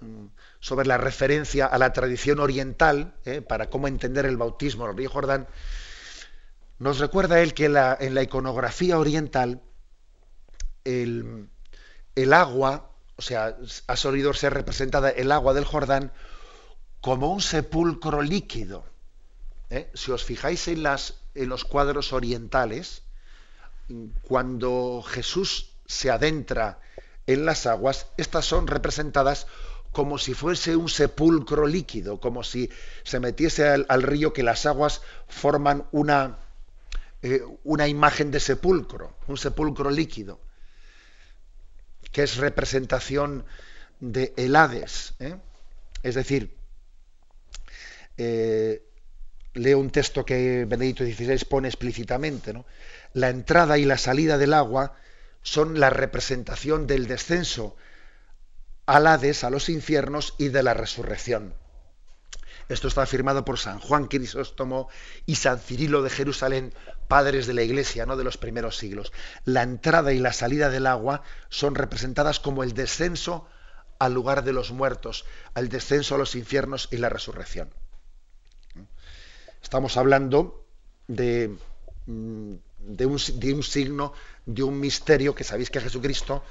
[0.59, 4.97] sobre la referencia a la tradición oriental, eh, para cómo entender el bautismo en el
[4.97, 5.47] río Jordán,
[6.77, 9.61] nos recuerda él que en la iconografía oriental
[10.85, 11.49] el,
[12.15, 13.57] el agua, o sea,
[13.87, 16.11] ha solido ser representada el agua del Jordán
[17.01, 18.85] como un sepulcro líquido.
[19.69, 19.89] ¿eh?
[19.93, 20.85] si os fijáis en,
[21.35, 23.03] en los cuadros orientales,
[24.23, 26.79] cuando Jesús se adentra
[27.27, 29.47] en las aguas, estas son representadas
[29.91, 32.69] como si fuese un sepulcro líquido, como si
[33.03, 36.39] se metiese al, río que las aguas forman una,
[37.23, 40.39] eh, una imagen de sepulcro, un sepulcro líquido,
[42.11, 43.45] que es representación
[43.99, 45.15] de el Hades.
[45.19, 45.37] ¿eh?
[46.03, 46.55] Es decir,
[48.19, 48.83] eh,
[49.53, 52.53] leo un texto que Benedicto XVI pone explícitamente,
[53.13, 54.93] la entrada y la salida del agua
[55.41, 57.77] son la representación del descenso
[58.85, 61.53] al Hades, a los infiernos y de la resurrección.
[62.67, 64.89] Esto está afirmado por San Juan Crisóstomo
[65.25, 66.73] y San Cirilo de Jerusalén,
[67.07, 68.17] padres de la Iglesia, ¿no?
[68.17, 69.13] de los primeros siglos.
[69.45, 73.47] La entrada y la salida del agua son representadas como el descenso
[73.97, 77.73] al lugar de los muertos, al descenso a los infiernos y la resurrección.
[79.61, 80.65] Estamos hablando
[81.07, 81.55] de,
[82.05, 84.13] mm, de un, signo,
[84.45, 86.43] de un misterio, que sabéis que Jesucristo,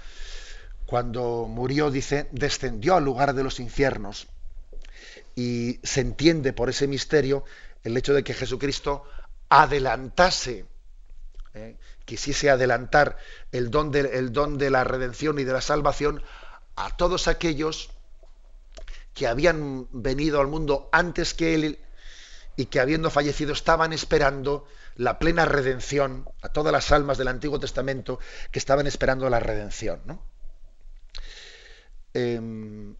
[0.87, 4.29] cuando murió, dice, descendió al lugar de los infiernos.
[5.35, 7.45] Y se entiende por ese misterio
[7.85, 9.05] el hecho de que Jesucristo
[9.49, 10.67] adelantase,
[11.55, 11.77] ¿eh?
[12.05, 13.17] quisiese adelantar
[13.53, 16.23] el don, de, el don de la redención y de la salvación
[16.77, 17.91] a todos aquellos
[19.15, 21.79] que habían venido al mundo antes que él
[22.59, 24.67] y que habiendo fallecido estaban esperando
[24.97, 28.19] la plena redención, a todas las almas del Antiguo Testamento
[28.51, 30.21] que estaban esperando la redención.
[32.15, 32.97] Em,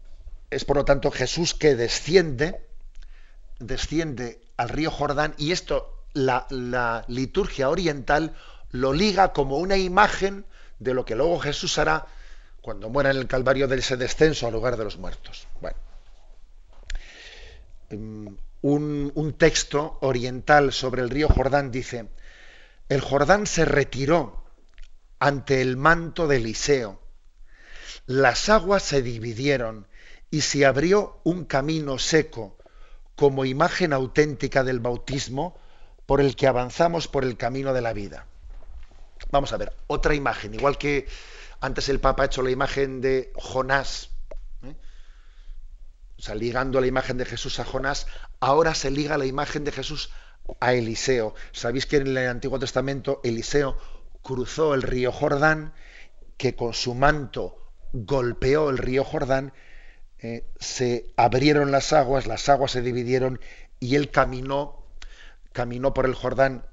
[0.49, 2.65] es por lo tanto Jesús que desciende,
[3.59, 8.37] desciende al río Jordán y esto la, la liturgia oriental
[8.71, 10.45] lo liga como una imagen
[10.79, 12.07] de lo que luego Jesús hará
[12.61, 15.49] cuando muera en el Calvario de ese descenso al lugar de los muertos.
[15.59, 15.77] Bueno.
[17.89, 22.09] Em, un, texto oriental sobre el río Jordán dice,
[22.89, 24.43] el Jordán se retiró
[25.19, 27.01] ante el manto de Eliseo.
[28.05, 29.87] Las aguas se dividieron
[30.31, 32.57] y se abrió un camino seco
[33.15, 35.57] como imagen auténtica del bautismo
[36.05, 38.25] por el que avanzamos por el camino de la vida.
[39.31, 41.07] Vamos a ver, otra imagen, igual que
[41.61, 44.09] antes el Papa ha hecho la imagen de Jonás
[46.19, 48.05] o sea, ligando la imagen de Jesús a Jonás,
[48.39, 50.11] ahora se liga la imagen de Jesús
[50.59, 51.35] a Eliseo.
[51.51, 53.77] Sabéis que en el Antiguo Testamento Eliseo
[54.21, 55.73] cruzó el río Jordán,
[56.37, 59.53] que con su manto golpeó el río Jordán,
[60.19, 63.39] eh, se abrieron las aguas, las aguas se dividieron
[63.79, 64.83] y él caminó,
[65.53, 66.65] caminó por el Jordán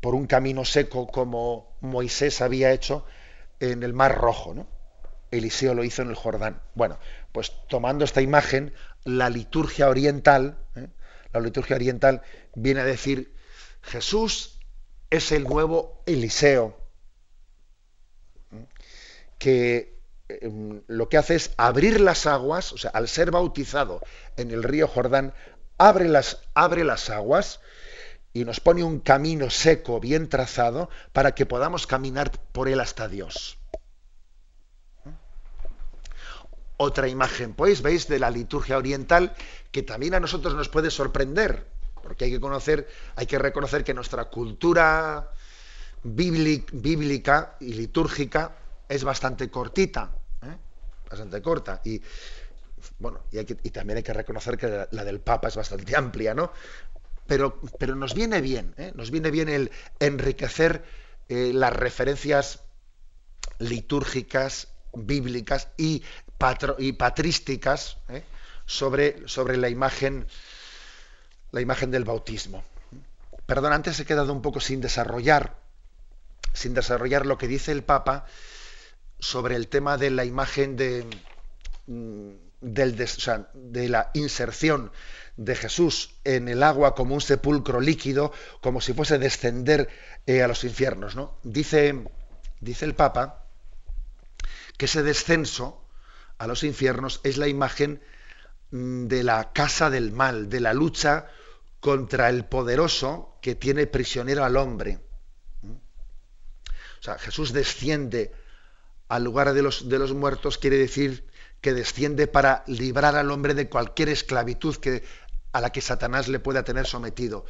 [0.00, 3.04] por un camino seco como Moisés había hecho
[3.60, 4.66] en el Mar Rojo, ¿no?
[5.30, 6.60] Eliseo lo hizo en el Jordán.
[6.74, 6.98] Bueno,
[7.32, 8.72] pues tomando esta imagen,
[9.04, 10.88] la liturgia oriental, ¿eh?
[11.36, 12.22] La liturgia oriental
[12.54, 13.34] viene a decir,
[13.82, 14.58] Jesús
[15.10, 16.76] es el nuevo Eliseo,
[19.38, 24.00] que em, lo que hace es abrir las aguas, o sea, al ser bautizado
[24.36, 25.34] en el río Jordán,
[25.78, 27.60] abre las, abre las aguas
[28.32, 33.08] y nos pone un camino seco, bien trazado, para que podamos caminar por él hasta
[33.08, 33.58] Dios.
[36.76, 39.34] Otra imagen, pues, veis, de la liturgia oriental
[39.70, 41.66] que también a nosotros nos puede sorprender,
[42.02, 45.30] porque hay que conocer, hay que reconocer que nuestra cultura
[46.02, 48.56] bíblica y litúrgica
[48.88, 50.10] es bastante cortita,
[50.42, 50.56] ¿eh?
[51.10, 52.00] bastante corta, y
[52.98, 56.52] bueno, y, también hay que reconocer que la, del Papa es bastante amplia, ¿no?
[57.26, 58.92] Pero, pero nos viene bien, ¿eh?
[58.94, 60.84] nos viene bien el enriquecer
[61.28, 62.60] eh, las referencias
[63.58, 66.04] litúrgicas, bíblicas y
[66.78, 68.22] y patrísticas ¿eh?
[68.66, 70.26] sobre, sobre la imagen
[71.52, 72.64] la imagen del bautismo.
[73.46, 75.56] Perdón, antes he quedado un poco sin desarrollar
[76.56, 78.24] sin desarrollar lo que dice el Papa
[79.18, 81.06] sobre el tema de la imagen de,
[81.86, 82.30] mm,
[83.88, 84.90] la inserción
[85.36, 89.88] de Jesús en el agua como un sepulcro líquido, como si fuese descender
[90.26, 91.14] eh, a los infiernos.
[91.14, 91.38] ¿no?
[91.42, 92.04] Dice,
[92.60, 93.44] dice el Papa
[94.78, 95.85] que ese descenso
[96.38, 98.00] a los infiernos es la imagen
[98.70, 101.26] mm, de la casa del mal, de la lucha
[101.80, 105.00] contra el poderoso que tiene prisionero al hombre.
[105.62, 105.72] ¿Mm?
[105.72, 108.32] O sea, Jesús desciende
[109.08, 111.26] al lugar de los, de los muertos, quiere decir
[111.60, 115.04] que desciende para librar al hombre de cualquier esclavitud que,
[115.52, 117.46] a la que Satanás le pueda tener sometido.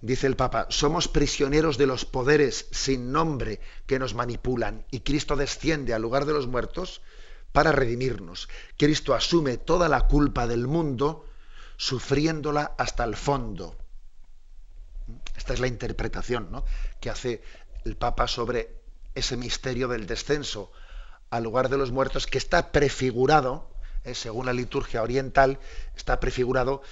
[0.00, 5.36] Dice el Papa, somos prisioneros de los poderes sin nombre que nos manipulan y Cristo
[5.36, 7.00] desciende al lugar de los muertos
[7.56, 8.50] para redimirnos.
[8.76, 11.24] Cristo asume toda la culpa del mundo,
[11.78, 13.74] sufriéndola hasta el fondo.
[15.34, 16.62] Esta es la interpretación
[17.00, 17.42] que hace
[17.86, 18.76] el Papa sobre
[19.14, 20.70] ese misterio del descenso
[21.30, 23.70] al lugar de los muertos que está prefigurado,
[24.04, 25.58] eh, según la liturgia oriental,
[25.96, 26.82] está prefigurado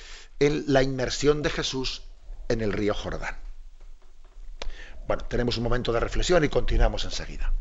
[0.41, 2.05] en la inmersión de Jesús
[2.49, 3.37] en el río Jordán.
[5.07, 7.53] Bueno, tenemos un momento de reflexión y continuamos enseguida.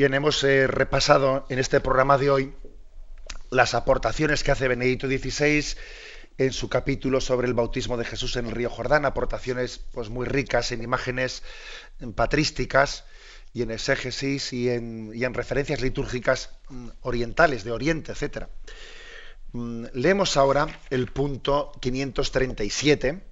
[0.00, 2.54] Bien, hemos eh, repasado en este programa de hoy
[3.50, 5.76] las aportaciones que hace Benedicto XVI
[6.38, 10.24] en su capítulo sobre el bautismo de Jesús en el río Jordán, aportaciones pues muy
[10.24, 11.42] ricas en imágenes
[12.14, 13.04] patrísticas
[13.52, 18.46] y en exégesis y en, y en referencias litúrgicas mm, orientales, de Oriente, etc.
[19.52, 23.22] Mm, leemos ahora el punto 537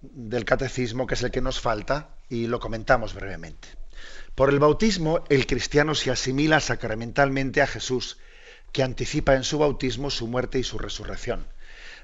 [0.00, 3.83] del catecismo, que es el que nos falta, y lo comentamos brevemente.
[4.34, 8.18] Por el bautismo, el cristiano se asimila sacramentalmente a Jesús,
[8.72, 11.46] que anticipa en su bautismo su muerte y su resurrección.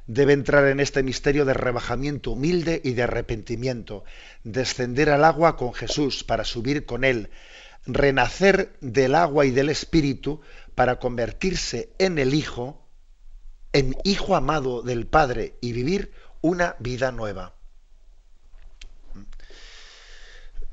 [0.06, 4.04] Debe entrar en este misterio de rebajamiento humilde y de arrepentimiento,
[4.44, 7.30] descender al agua con Jesús para subir con Él,
[7.86, 10.40] renacer del agua y del Espíritu
[10.74, 12.86] para convertirse en el Hijo,
[13.72, 17.54] en Hijo amado del Padre y vivir una vida nueva.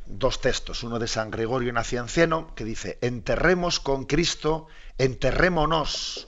[0.10, 6.28] Dos textos, uno de San Gregorio Nacianciano, que dice, enterremos con Cristo, enterrémonos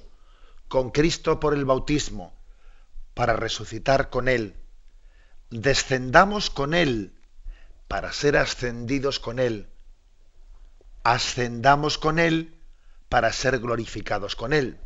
[0.68, 2.38] con Cristo por el bautismo,
[3.14, 4.56] para resucitar con Él.
[5.50, 7.16] Descendamos con Él,
[7.88, 9.70] para ser ascendidos con Él.
[11.04, 12.56] Ascendamos con Él,
[13.08, 14.80] para ser glorificados con Él.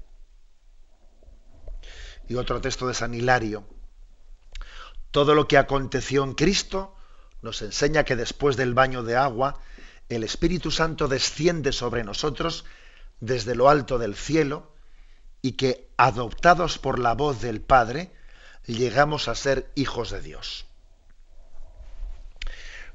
[2.30, 3.68] Y otro texto de San Hilario.
[5.12, 6.96] Todo lo que aconteció en Cristo,
[7.44, 9.60] nos enseña que después del baño de agua,
[10.10, 12.66] el Espíritu Santo desciende sobre nosotros
[13.20, 14.72] desde lo alto del cielo
[15.41, 18.12] y que, adoptados por la voz del Padre,
[18.66, 20.66] llegamos a ser hijos de Dios.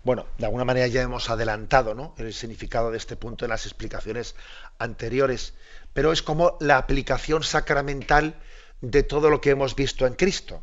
[0.03, 2.15] Bueno, de alguna manera ya hemos adelantado ¿no?
[2.17, 4.35] el significado de este punto en las explicaciones
[4.79, 5.53] anteriores,
[5.93, 8.41] pero es como la aplicación sacramental
[8.81, 10.63] de todo lo que hemos visto en Cristo.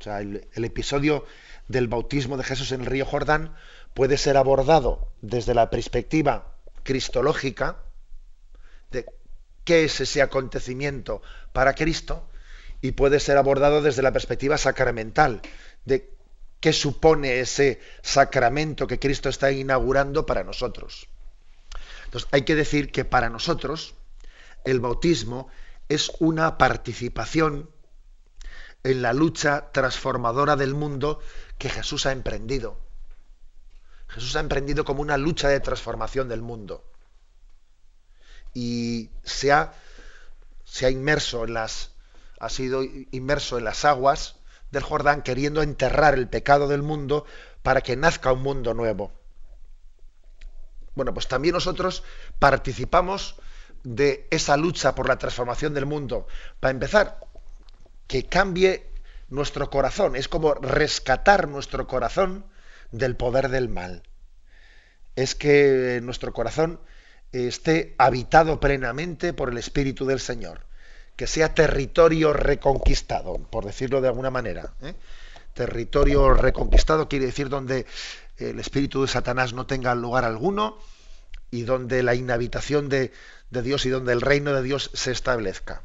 [0.00, 1.24] O sea, el, el episodio
[1.68, 3.54] del bautismo de Jesús en el río Jordán
[3.94, 7.78] puede ser abordado desde la perspectiva cristológica
[8.90, 9.06] de
[9.64, 12.28] qué es ese acontecimiento para Cristo
[12.80, 15.40] y puede ser abordado desde la perspectiva sacramental
[15.84, 16.10] de
[16.60, 21.08] qué supone ese sacramento que Cristo está inaugurando para nosotros.
[22.04, 23.94] Entonces, hay que decir que para nosotros
[24.64, 25.48] el bautismo
[25.88, 27.70] es una participación
[28.82, 31.20] en la lucha transformadora del mundo
[31.58, 32.78] que Jesús ha emprendido.
[34.08, 36.84] Jesús ha emprendido como una lucha de transformación del mundo.
[38.52, 39.72] Y se ha,
[40.64, 41.92] se ha inmerso en las,
[42.38, 44.36] ha sido inmerso en las aguas
[44.70, 47.26] del Jordán queriendo enterrar el pecado del mundo
[47.62, 49.12] para que nazca un mundo nuevo.
[50.94, 52.04] Bueno, pues también nosotros
[52.38, 53.36] participamos
[53.82, 56.26] de esa lucha por la transformación del mundo.
[56.60, 57.18] Para empezar,
[58.06, 58.93] que cambie
[59.28, 62.44] nuestro corazón, es como rescatar nuestro corazón
[62.92, 64.02] del poder del mal.
[65.16, 66.80] Es que nuestro corazón
[67.32, 70.60] esté habitado plenamente por el Espíritu del Señor,
[71.16, 74.74] que sea territorio reconquistado, por decirlo de alguna manera.
[74.82, 74.94] ¿eh?
[75.54, 77.86] Territorio reconquistado quiere decir donde
[78.38, 80.78] el espíritu de Satanás no tenga lugar alguno
[81.52, 83.12] y donde la inhabitación de,
[83.50, 85.82] de Dios y donde el reino de Dios se establezca.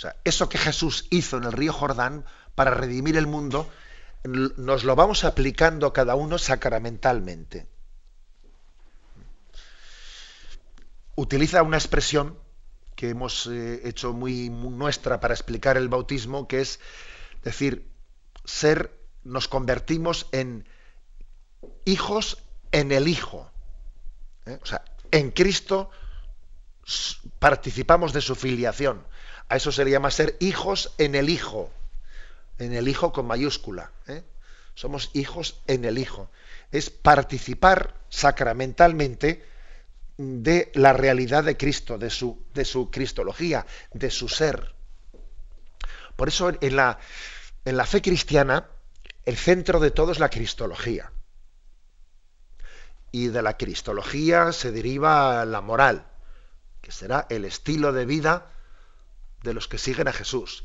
[0.00, 2.24] O sea, eso que Jesús hizo en el río Jordán
[2.54, 3.70] para redimir el mundo,
[4.24, 7.68] nos lo vamos aplicando cada uno sacramentalmente.
[11.16, 12.38] Utiliza una expresión
[12.96, 16.80] que hemos eh, hecho muy, nuestra para explicar el bautismo, que es
[17.44, 17.86] decir,
[18.46, 20.66] ser, nos convertimos en
[21.84, 22.38] hijos
[22.72, 23.50] en el Hijo.
[24.46, 24.58] ¿eh?
[24.62, 25.90] O sea, en Cristo
[27.38, 29.09] participamos de su filiación.
[29.50, 31.72] A eso se le llama ser hijos en el Hijo.
[32.58, 33.90] En el Hijo con mayúscula.
[34.06, 34.22] ¿eh?
[34.76, 36.30] Somos hijos en el Hijo.
[36.70, 39.44] Es participar sacramentalmente
[40.16, 44.72] de la realidad de Cristo, de su, de su cristología, de su ser.
[46.14, 47.00] Por eso en la,
[47.64, 48.68] en la fe cristiana
[49.24, 51.10] el centro de todo es la cristología.
[53.10, 56.06] Y de la cristología se deriva la moral,
[56.80, 58.46] que será el estilo de vida
[59.42, 60.64] de los que siguen a Jesús.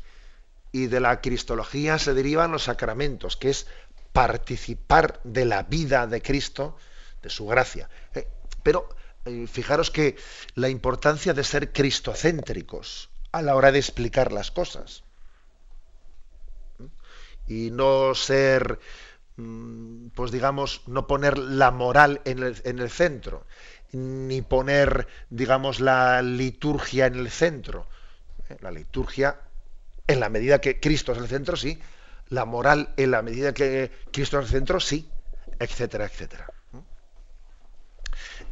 [0.72, 3.66] Y de la cristología se derivan los sacramentos, que es
[4.12, 6.76] participar de la vida de Cristo,
[7.22, 7.88] de su gracia.
[8.14, 8.26] Eh,
[8.62, 8.88] pero
[9.26, 10.16] eh, fijaros que
[10.54, 15.02] la importancia de ser cristocéntricos a la hora de explicar las cosas.
[17.48, 18.78] Y no ser,
[19.36, 23.46] mm, pues digamos, no poner la moral en el, centro,
[23.92, 27.86] ni poner, digamos, la liturgia en el centro.
[28.48, 29.40] Eh, la liturgia,
[30.06, 31.80] en la medida que Cristo es el centro, sí.
[32.28, 35.08] La moral, en la medida que Cristo es el centro, sí.
[35.58, 36.46] Etcétera, etcétera.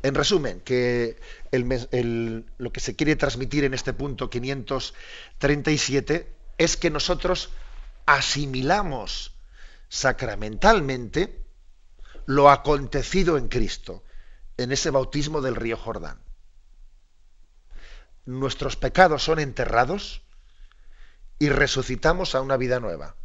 [0.02, 1.16] En resumen, que
[2.58, 7.50] lo que se quiere transmitir en este punto 537 es que nosotros
[8.06, 9.32] asimilamos
[9.88, 11.44] sacramentalmente
[12.26, 14.02] lo acontecido en Cristo,
[14.56, 16.23] en ese bautismo del río Jordán.
[18.26, 20.22] Nuestros pecados son enterrados
[21.38, 23.16] y resucitamos a una vida nueva.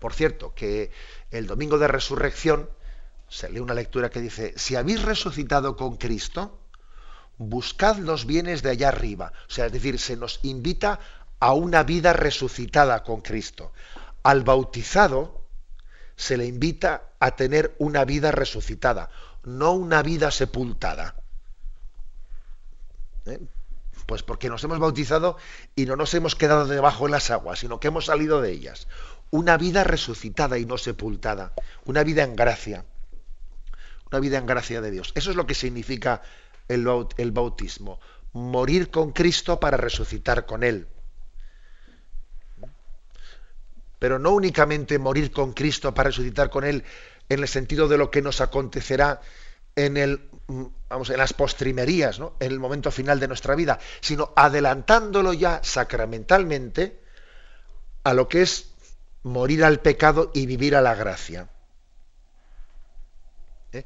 [0.00, 0.90] Por cierto, que
[1.30, 2.68] el domingo de resurrección
[3.28, 6.60] se lee una lectura que dice, si habéis resucitado con Cristo,
[7.38, 9.32] buscad los bienes de allá arriba.
[9.48, 10.98] O sea, es decir, se nos invita
[11.38, 13.72] a una vida resucitada con Cristo.
[14.22, 15.46] Al bautizado
[16.16, 19.10] se le invita a tener una vida resucitada,
[19.44, 21.21] no una vida sepultada.
[23.26, 23.38] ¿Eh?
[24.06, 25.36] Pues porque nos hemos bautizado
[25.76, 28.88] y no nos hemos quedado debajo de las aguas, sino que hemos salido de ellas.
[29.30, 31.52] Una vida resucitada y no sepultada,
[31.84, 32.84] una vida en gracia
[34.12, 35.12] una vida en gracia de Dios.
[35.14, 36.22] Eso es lo que significa
[36.68, 36.84] el,
[37.32, 37.98] bautismo,
[38.32, 40.86] morir con Cristo para resucitar con Él.
[43.98, 46.84] Pero no únicamente morir con Cristo para resucitar con Él
[47.28, 49.20] en el sentido de lo que nos acontecerá
[49.76, 50.28] en, el,
[50.88, 52.34] vamos, en las postrimerías, ¿no?
[52.40, 57.00] en el momento final de nuestra vida, sino adelantándolo ya sacramentalmente
[58.04, 58.74] a lo que es
[59.22, 61.48] morir al pecado y vivir a la gracia.
[63.72, 63.84] ¿eh?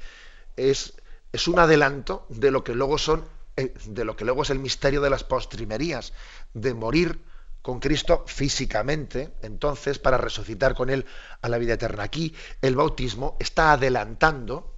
[0.56, 0.94] es,
[1.32, 3.24] es, un adelanto de lo que luego son
[3.56, 6.12] eh, de lo que luego es el misterio de las postrimerías,
[6.52, 7.22] de morir
[7.62, 11.06] con Cristo físicamente, entonces, para resucitar con Él
[11.40, 12.02] a la vida eterna.
[12.02, 14.75] Aquí el bautismo está adelantando,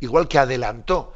[0.00, 1.14] igual que adelantó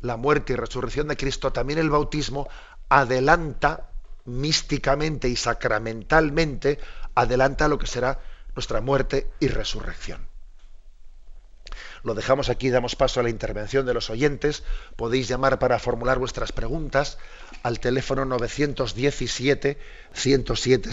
[0.00, 2.48] la muerte y resurrección de Cristo, también el bautismo
[2.88, 3.90] adelanta
[4.24, 6.78] místicamente y sacramentalmente,
[7.14, 8.20] adelanta lo que será
[8.54, 10.28] nuestra muerte y resurrección.
[12.02, 14.62] Lo dejamos aquí, damos paso a la intervención de los oyentes.
[14.94, 17.18] Podéis llamar para formular vuestras preguntas
[17.64, 19.78] al teléfono 917
[20.14, 20.92] 107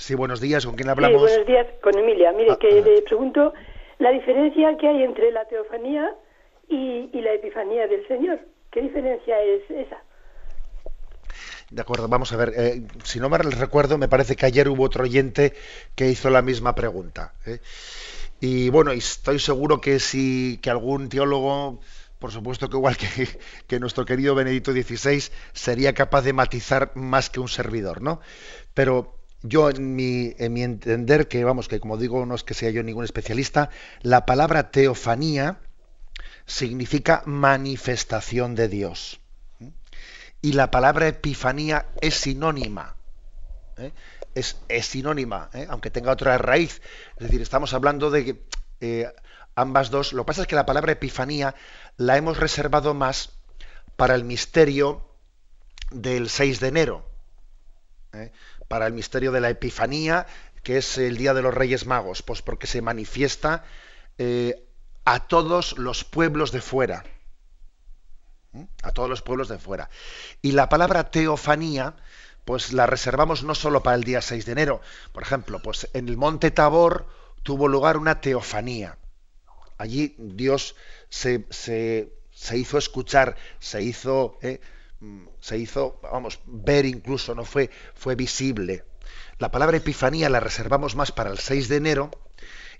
[0.00, 1.20] Sí, buenos días, ¿con quién hablamos?
[1.20, 2.32] Sí, buenos días, con Emilia.
[2.32, 2.82] Mire, ah, que ah.
[2.82, 3.52] le pregunto
[3.98, 6.16] la diferencia que hay entre la teofanía
[6.68, 8.40] y, la epifanía del Señor.
[8.70, 10.02] ¿Qué diferencia es esa?
[11.70, 12.54] De acuerdo, vamos a ver.
[12.56, 15.52] Eh, si no me recuerdo, me parece que ayer hubo otro oyente
[15.94, 17.34] que hizo la misma pregunta.
[17.44, 17.58] ¿eh?
[18.40, 21.78] Y bueno, estoy seguro que si que algún teólogo,
[22.18, 23.28] por supuesto que igual que,
[23.66, 28.22] que, nuestro querido Benedicto XVI, sería capaz de matizar más que un servidor, ¿no?
[28.72, 32.54] Pero yo en mi, en mi entender, que vamos, que como digo, no es que
[32.54, 33.70] sea yo ningún especialista,
[34.02, 35.58] la palabra teofanía
[36.46, 39.20] significa manifestación de Dios.
[40.42, 42.96] Y la palabra epifanía es sinónima.
[43.76, 43.92] ¿eh?
[44.34, 45.66] Es, sinónima, ¿eh?
[45.68, 46.80] aunque tenga otra raíz.
[47.16, 48.42] Es decir, estamos hablando de
[48.80, 49.12] eh,
[49.54, 50.12] ambas dos.
[50.12, 51.54] Lo que pasa es que la palabra epifanía
[51.96, 53.30] la hemos reservado más
[53.96, 55.06] para el misterio
[55.90, 57.10] del 6 de enero
[58.70, 60.28] para el misterio de la Epifanía,
[60.62, 63.64] que es el Día de los Reyes Magos, pues porque se manifiesta
[64.16, 64.64] eh,
[65.04, 67.02] a todos los pueblos de fuera.
[68.52, 68.62] ¿Mm?
[68.84, 69.90] A todos los pueblos de fuera.
[70.40, 71.96] Y la palabra teofanía,
[72.44, 74.80] pues la reservamos no solo para el día 6 de enero.
[75.10, 77.08] Por ejemplo, pues en el monte Tabor
[77.42, 78.98] tuvo lugar una teofanía.
[79.78, 80.76] Allí Dios
[81.08, 81.44] se,
[82.54, 84.60] hizo escuchar, se hizo eh,
[85.40, 88.84] se hizo, vamos, ver incluso, no fue, fue visible.
[89.38, 92.10] La palabra epifanía la reservamos más para el 6 de enero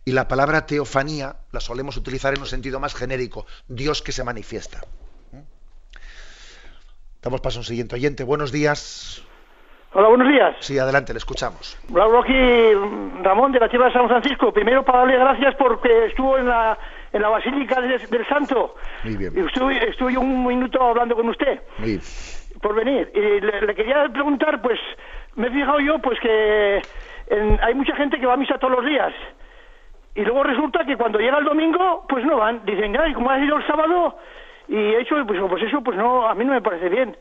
[0.04, 4.24] y la palabra teofanía la solemos utilizar en un sentido más genérico, Dios que se
[4.24, 4.80] manifiesta.
[7.22, 8.24] Damos paso a un siguiente oyente.
[8.24, 9.22] Buenos días.
[9.92, 10.56] Hola, buenos días.
[10.60, 11.76] Sí, adelante, le escuchamos.
[11.88, 12.32] Hablo aquí
[13.22, 14.52] Ramón de la Tierra de San Francisco.
[14.52, 16.78] Primero para darle gracias porque estuvo en la
[17.12, 18.74] en la Basílica del, Santo.
[19.04, 19.46] Muy bien.
[19.46, 21.60] Estuve, estuve un minuto hablando con usted.
[21.78, 22.00] Muy
[22.60, 23.10] Por venir.
[23.14, 24.78] Y le, quería preguntar, pues,
[25.36, 26.82] me he fijado yo, pues, que
[27.62, 29.12] hay mucha gente que va a misa todos los días.
[30.14, 32.64] Y luego resulta que cuando llega el domingo, pues no van.
[32.64, 34.18] Dicen, ay, como ha sido el sábado,
[34.68, 37.16] y he hecho, pues, pues eso, pues no, a mí no me parece bien.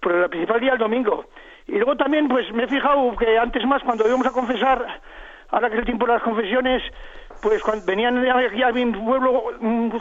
[0.00, 1.26] Por el principal día el domingo.
[1.66, 4.84] Y luego también, pues, me he fijado que antes más, cuando íbamos a confesar,
[5.50, 6.82] ahora que es el tiempo de las confesiones,
[7.42, 9.50] pues cuando venían aquí a mi pueblo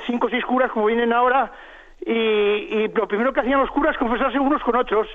[0.06, 1.52] cinco o seis curas como vienen ahora
[2.00, 5.08] y, lo primero que hacían los curas confesarse unos con otros.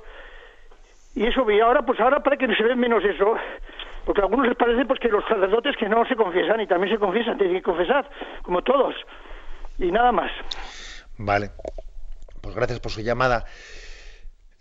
[1.15, 3.37] Y eso y ahora pues ahora para que se ve menos eso
[4.05, 6.93] porque a algunos les parece pues que los sacerdotes que no se confiesan y también
[6.93, 8.11] se confiesan tienen que confesar
[8.43, 8.95] como todos
[9.79, 10.31] y nada más.
[11.19, 11.51] Vale.
[12.43, 13.45] Pues gracias por su llamada.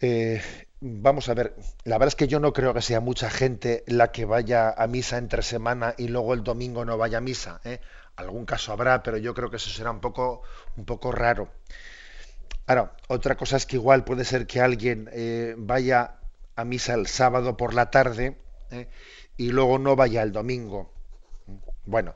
[0.02, 0.40] Eh,
[0.88, 4.12] vamos a ver, la verdad es que yo no creo que sea mucha gente la
[4.12, 7.60] que vaya a misa entre semana y luego el domingo no vaya a misa.
[7.64, 7.82] ¿eh?
[8.16, 10.44] Algún caso habrá, pero yo creo que eso será un poco,
[10.78, 11.50] un poco raro.
[12.68, 16.18] Ahora, otra cosa es que igual puede ser que alguien eh, vaya
[16.56, 18.38] a misa el sábado por la tarde
[18.70, 18.88] ¿eh?
[19.38, 20.94] y luego no vaya el domingo.
[21.86, 22.14] Bueno,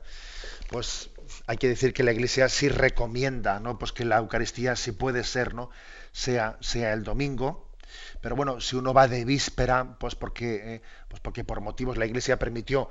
[0.68, 1.10] pues
[1.46, 3.78] hay que decir que la Iglesia sí recomienda, ¿no?
[3.78, 5.70] Pues que la Eucaristía, si puede ser, ¿no?
[6.12, 7.69] Sea, sea el domingo,
[8.20, 12.06] pero bueno, si uno va de víspera, pues porque, eh, pues porque por motivos la
[12.06, 12.88] Iglesia permitió,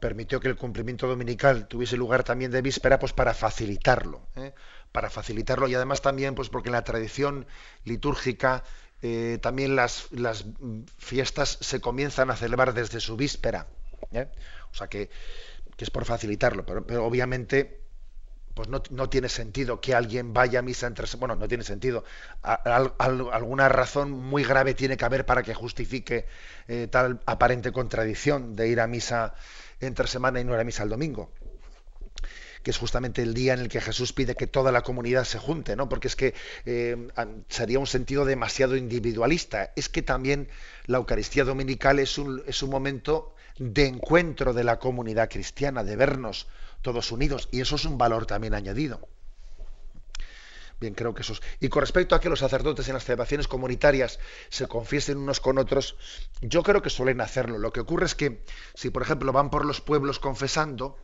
[0.00, 4.52] permitió que el cumplimiento dominical tuviese lugar también de víspera, pues para facilitarlo, ¿eh?
[4.92, 7.46] para facilitarlo y además también, pues porque en la tradición
[7.84, 8.64] litúrgica
[9.02, 10.46] eh, también las, las
[10.98, 13.66] fiestas se comienzan a celebrar desde su víspera,
[14.70, 15.10] o sea que,
[15.76, 17.85] que es por facilitarlo, pero obviamente
[18.56, 22.04] pues no, no, tiene sentido que alguien vaya a misa entre bueno no tiene sentido
[22.40, 26.24] alguna razón muy grave tiene que haber para que justifique
[26.66, 29.34] eh, tal aparente contradicción de ir a misa
[29.78, 31.30] entre semana y no ir a misa el domingo
[32.62, 35.38] que es justamente el día en el que Jesús pide que toda la comunidad se
[35.38, 35.88] junte, ¿no?
[35.88, 36.34] Porque es que
[36.64, 36.96] eh,
[37.48, 39.70] sería un sentido demasiado individualista.
[39.76, 40.48] Es que también
[40.86, 45.94] la Eucaristía Dominical es un, es un momento de encuentro de la comunidad cristiana, de
[45.94, 46.48] vernos
[46.86, 47.48] todos unidos.
[47.50, 49.00] Y eso es un valor también añadido.
[50.78, 51.42] Bien, creo que eso es.
[51.58, 54.20] Y con respecto a que los sacerdotes en las celebraciones comunitarias
[54.50, 55.96] se confiesen unos con otros,
[56.42, 57.58] yo creo que suelen hacerlo.
[57.58, 60.96] Lo que ocurre es que si, por ejemplo, van por los pueblos confesando,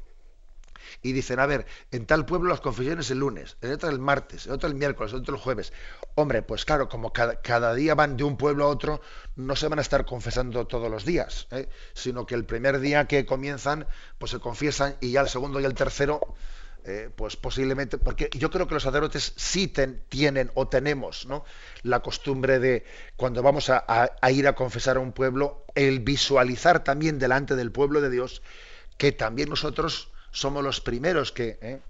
[1.02, 4.46] y dicen, a ver, en tal pueblo las confesiones el lunes, en otro el martes,
[4.46, 5.72] en otro el miércoles, en otro el jueves.
[6.14, 9.00] Hombre, pues claro, como cada, día van de un pueblo a otro,
[9.36, 11.68] no se van a estar confesando todos los días, ¿eh?
[11.94, 13.86] sino que el primer día que comienzan,
[14.18, 16.20] pues se confiesan y ya el segundo y el tercero,
[16.84, 19.72] eh, pues posiblemente, porque yo creo que los sacerdotes sí
[20.08, 21.44] tienen o tenemos ¿no?
[21.84, 22.84] la costumbre de,
[23.16, 28.00] cuando vamos a, ir a confesar a un pueblo, el visualizar también delante del pueblo
[28.00, 28.42] de Dios
[28.98, 31.80] que también nosotros somos los primeros que, ¿eh?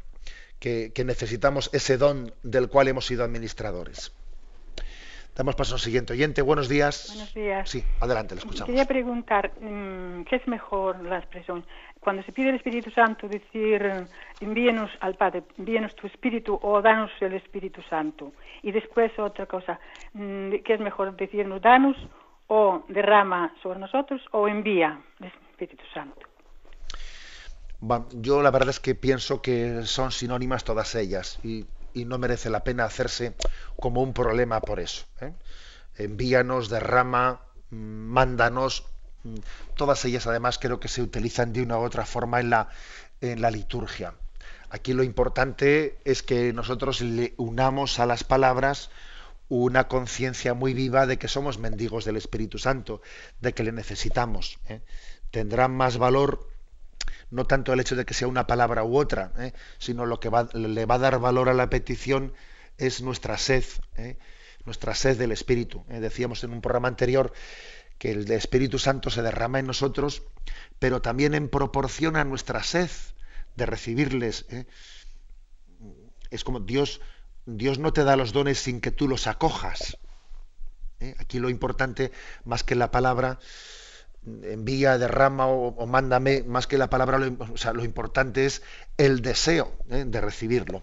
[0.62, 4.12] que, necesitamos ese don del cual hemos sido administradores.
[5.34, 6.43] Damos paso al siguiente oyente.
[6.43, 7.09] Buenos días.
[7.09, 7.70] Buenos días.
[7.70, 8.66] Sí, adelante, le escuchamos.
[8.66, 11.64] Quería preguntar, mm, ¿qué es mejor la expresión?
[12.01, 14.07] Cuando se pide el Espíritu Santo, decir,
[14.40, 18.32] envíenos al Padre, envíenos tu Espíritu o danos el Espíritu Santo.
[18.62, 19.80] Y después otra cosa,
[20.12, 21.97] mm, ¿qué es mejor decirnos, danos
[22.49, 26.32] o derrama sobre nosotros o envía el Espíritu Santo?
[28.12, 32.64] Yo la verdad es que pienso que son sinónimas todas ellas y, no merece la
[32.64, 33.35] pena hacerse
[33.78, 35.05] como un problema por eso.
[35.20, 35.35] ¿eh?
[35.97, 38.87] Envíanos, derrama, mm, mándanos,
[39.24, 39.35] mm,
[39.76, 42.70] todas ellas además creo que se utilizan de una u otra forma en la,
[43.20, 44.14] en la liturgia.
[44.70, 48.91] Aquí lo importante es que nosotros le unamos a las palabras
[49.51, 53.03] una conciencia muy viva de que somos mendigos del Espíritu Santo,
[53.41, 54.59] de que le necesitamos.
[54.70, 54.80] ¿eh?
[55.30, 56.51] Tendrá más valor
[57.33, 59.53] no tanto el hecho de que sea una palabra u otra, ¿eh?
[59.78, 62.35] sino lo que le va a dar valor a la petición
[62.76, 63.64] es nuestra sed,
[63.97, 64.18] ¿eh?
[64.66, 65.85] nuestra sed del Espíritu.
[65.89, 65.99] ¿eh?
[65.99, 67.33] Decíamos en un programa anterior
[67.99, 70.22] que el Espíritu Santo se derrama en nosotros,
[70.78, 72.91] pero también en proporción a nuestra sed
[73.57, 74.45] de recibirles.
[76.30, 77.01] Es como Dios,
[77.47, 79.97] Dios no te da los dones sin que tú los acojas.
[81.18, 82.12] Aquí lo importante,
[82.45, 83.39] más que la palabra,
[84.26, 88.62] envía, derrama o, mándame, más que la palabra, lo, o sea, lo importante es
[88.98, 90.04] el deseo ¿eh?
[90.06, 90.82] de recibirlo.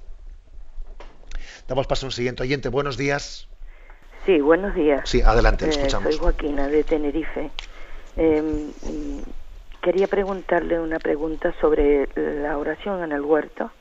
[1.68, 2.70] Damos paso a un siguiente oyente.
[2.70, 3.48] Buenos días.
[4.26, 5.08] Sí, buenos días.
[5.08, 6.16] Sí, adelante, eh, escuchamos.
[6.16, 7.52] Soy Joaquina de Tenerife.
[8.18, 8.72] Em,
[9.82, 13.72] quería preguntarle una pregunta sobre la oración en el huerto.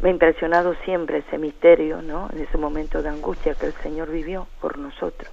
[0.00, 2.28] Me ha impresionado siempre ese misterio, ¿no?
[2.32, 5.30] En ese momento de angustia que el Señor vivió por nosotros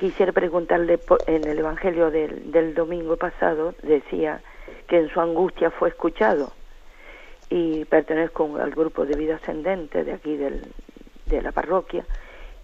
[0.00, 4.40] quisiera preguntarle, en el Evangelio del, domingo pasado decía
[4.88, 6.52] que en su angustia fue escuchado.
[7.50, 12.06] Y pertenezco al grupo de vida ascendente de aquí de la parroquia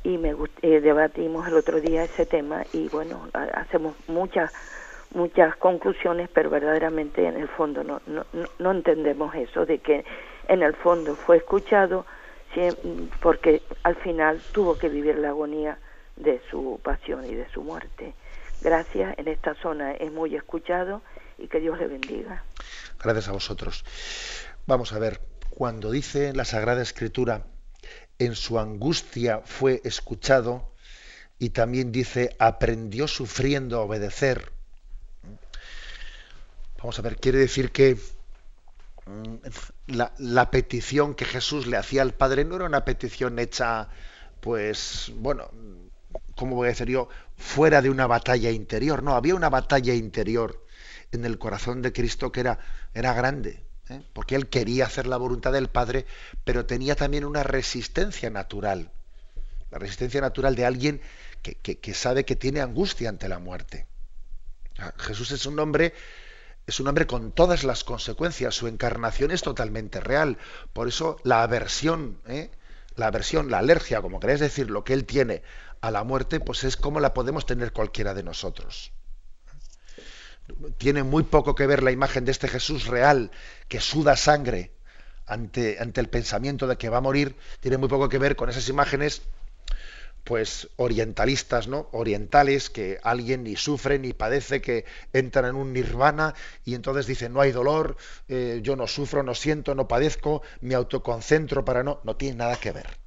[0.02, 4.52] y me eh, debatimos el otro día ese tema y bueno, hacemos muchas
[5.12, 8.24] muchas conclusiones, pero verdaderamente en el fondo no, no,
[8.58, 10.04] no entendemos eso de que
[10.48, 12.06] en el fondo fue escuchado
[13.20, 15.78] porque al final tuvo que vivir la agonía
[16.16, 18.14] de su pasión y de su muerte.
[18.62, 21.02] Gracias, en esta zona es muy escuchado
[21.38, 22.42] y que Dios le bendiga.
[23.02, 23.84] Gracias a vosotros.
[24.66, 27.46] Vamos a ver, cuando dice la Sagrada Escritura,
[28.18, 30.72] en su angustia fue escuchado,
[31.38, 34.52] y también dice, aprendió sufriendo a obedecer.
[36.78, 37.98] Vamos a ver, quiere decir que
[39.06, 39.36] mm,
[39.88, 43.88] la, la, petición que Jesús le hacía al Padre no era una petición hecha,
[44.40, 45.50] pues, bueno,
[46.36, 47.08] ¿cómo voy a decir yo?
[47.36, 49.02] Fuera de una batalla interior.
[49.02, 50.64] No, había una batalla interior
[51.10, 52.58] en el corazón de Cristo que era,
[52.94, 54.02] era grande, ¿eh?
[54.12, 56.06] porque él quería hacer la voluntad del Padre,
[56.44, 58.92] pero tenía también una resistencia natural.
[59.70, 61.00] La resistencia natural de alguien
[61.42, 63.86] que, sabe que tiene angustia ante la muerte.
[64.98, 65.94] Jesús es un hombre
[66.66, 68.54] es un hombre con todas las consecuencias.
[68.54, 70.36] Su encarnación es totalmente real.
[70.72, 72.50] Por eso la aversión, ¿eh?
[72.96, 75.42] la aversión, la alergia, como queréis decir, lo que él tiene
[75.80, 78.92] a la muerte, pues es como la podemos tener cualquiera de nosotros.
[80.78, 83.30] Tiene muy poco que ver la imagen de este Jesús real
[83.68, 84.72] que suda sangre
[85.26, 88.48] ante, ante el pensamiento de que va a morir, tiene muy poco que ver con
[88.48, 89.22] esas imágenes
[90.26, 91.88] pues orientalistas, ¿no?
[91.92, 97.32] Orientales que alguien ni sufre ni padece, que entran en un nirvana y entonces dicen
[97.32, 97.96] no hay dolor,
[98.26, 102.56] eh, yo no sufro, no siento, no padezco, me autoconcentro para no, no tiene nada
[102.56, 103.05] que ver.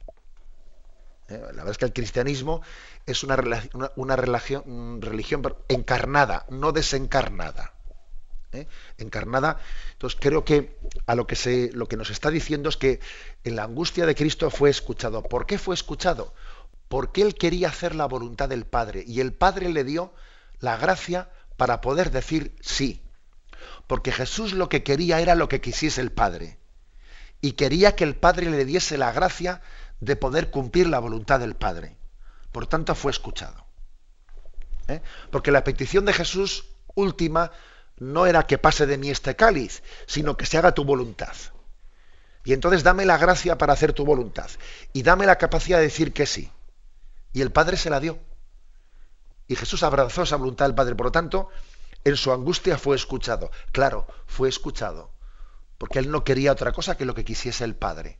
[1.30, 1.40] ¿Eh?
[1.40, 2.62] La verdad es que el cristianismo
[3.06, 3.38] es una,
[3.96, 7.74] una, religión, religión encarnada, no desencarnada.
[8.52, 8.68] ¿eh?
[8.98, 9.60] Encarnada.
[9.94, 13.00] Entonces creo que a lo que se, lo que nos está diciendo es que
[13.44, 15.24] en la angustia de Cristo fue escuchado.
[15.24, 16.34] ¿Por qué fue escuchado?
[16.88, 20.14] Porque él quería hacer la voluntad del Padre y el Padre le dio
[20.60, 23.04] la gracia para poder decir sí.
[23.88, 26.58] Porque Jesús lo que quería era lo que quisiese el Padre.
[27.42, 29.62] Y quería que el Padre le diese la gracia
[30.00, 31.98] de poder cumplir la voluntad del Padre.
[32.52, 33.66] Por tanto, fue escuchado.
[34.88, 35.02] ¿Eh?
[35.32, 37.52] Porque la petición de Jesús última
[37.98, 41.36] no era que pase de mí este cáliz, sino que se haga tu voluntad.
[42.44, 44.50] Y entonces dame la gracia para hacer tu voluntad.
[44.94, 46.52] Y dame la capacidad de decir que sí.
[47.34, 48.18] Y el Padre se la dio.
[49.48, 50.96] Y Jesús abrazó esa voluntad del Padre.
[50.96, 51.50] Por lo tanto,
[52.04, 53.52] en su angustia fue escuchado.
[53.72, 55.12] Claro, fue escuchado.
[55.78, 58.20] Porque él no quería otra cosa que lo que quisiese el Padre.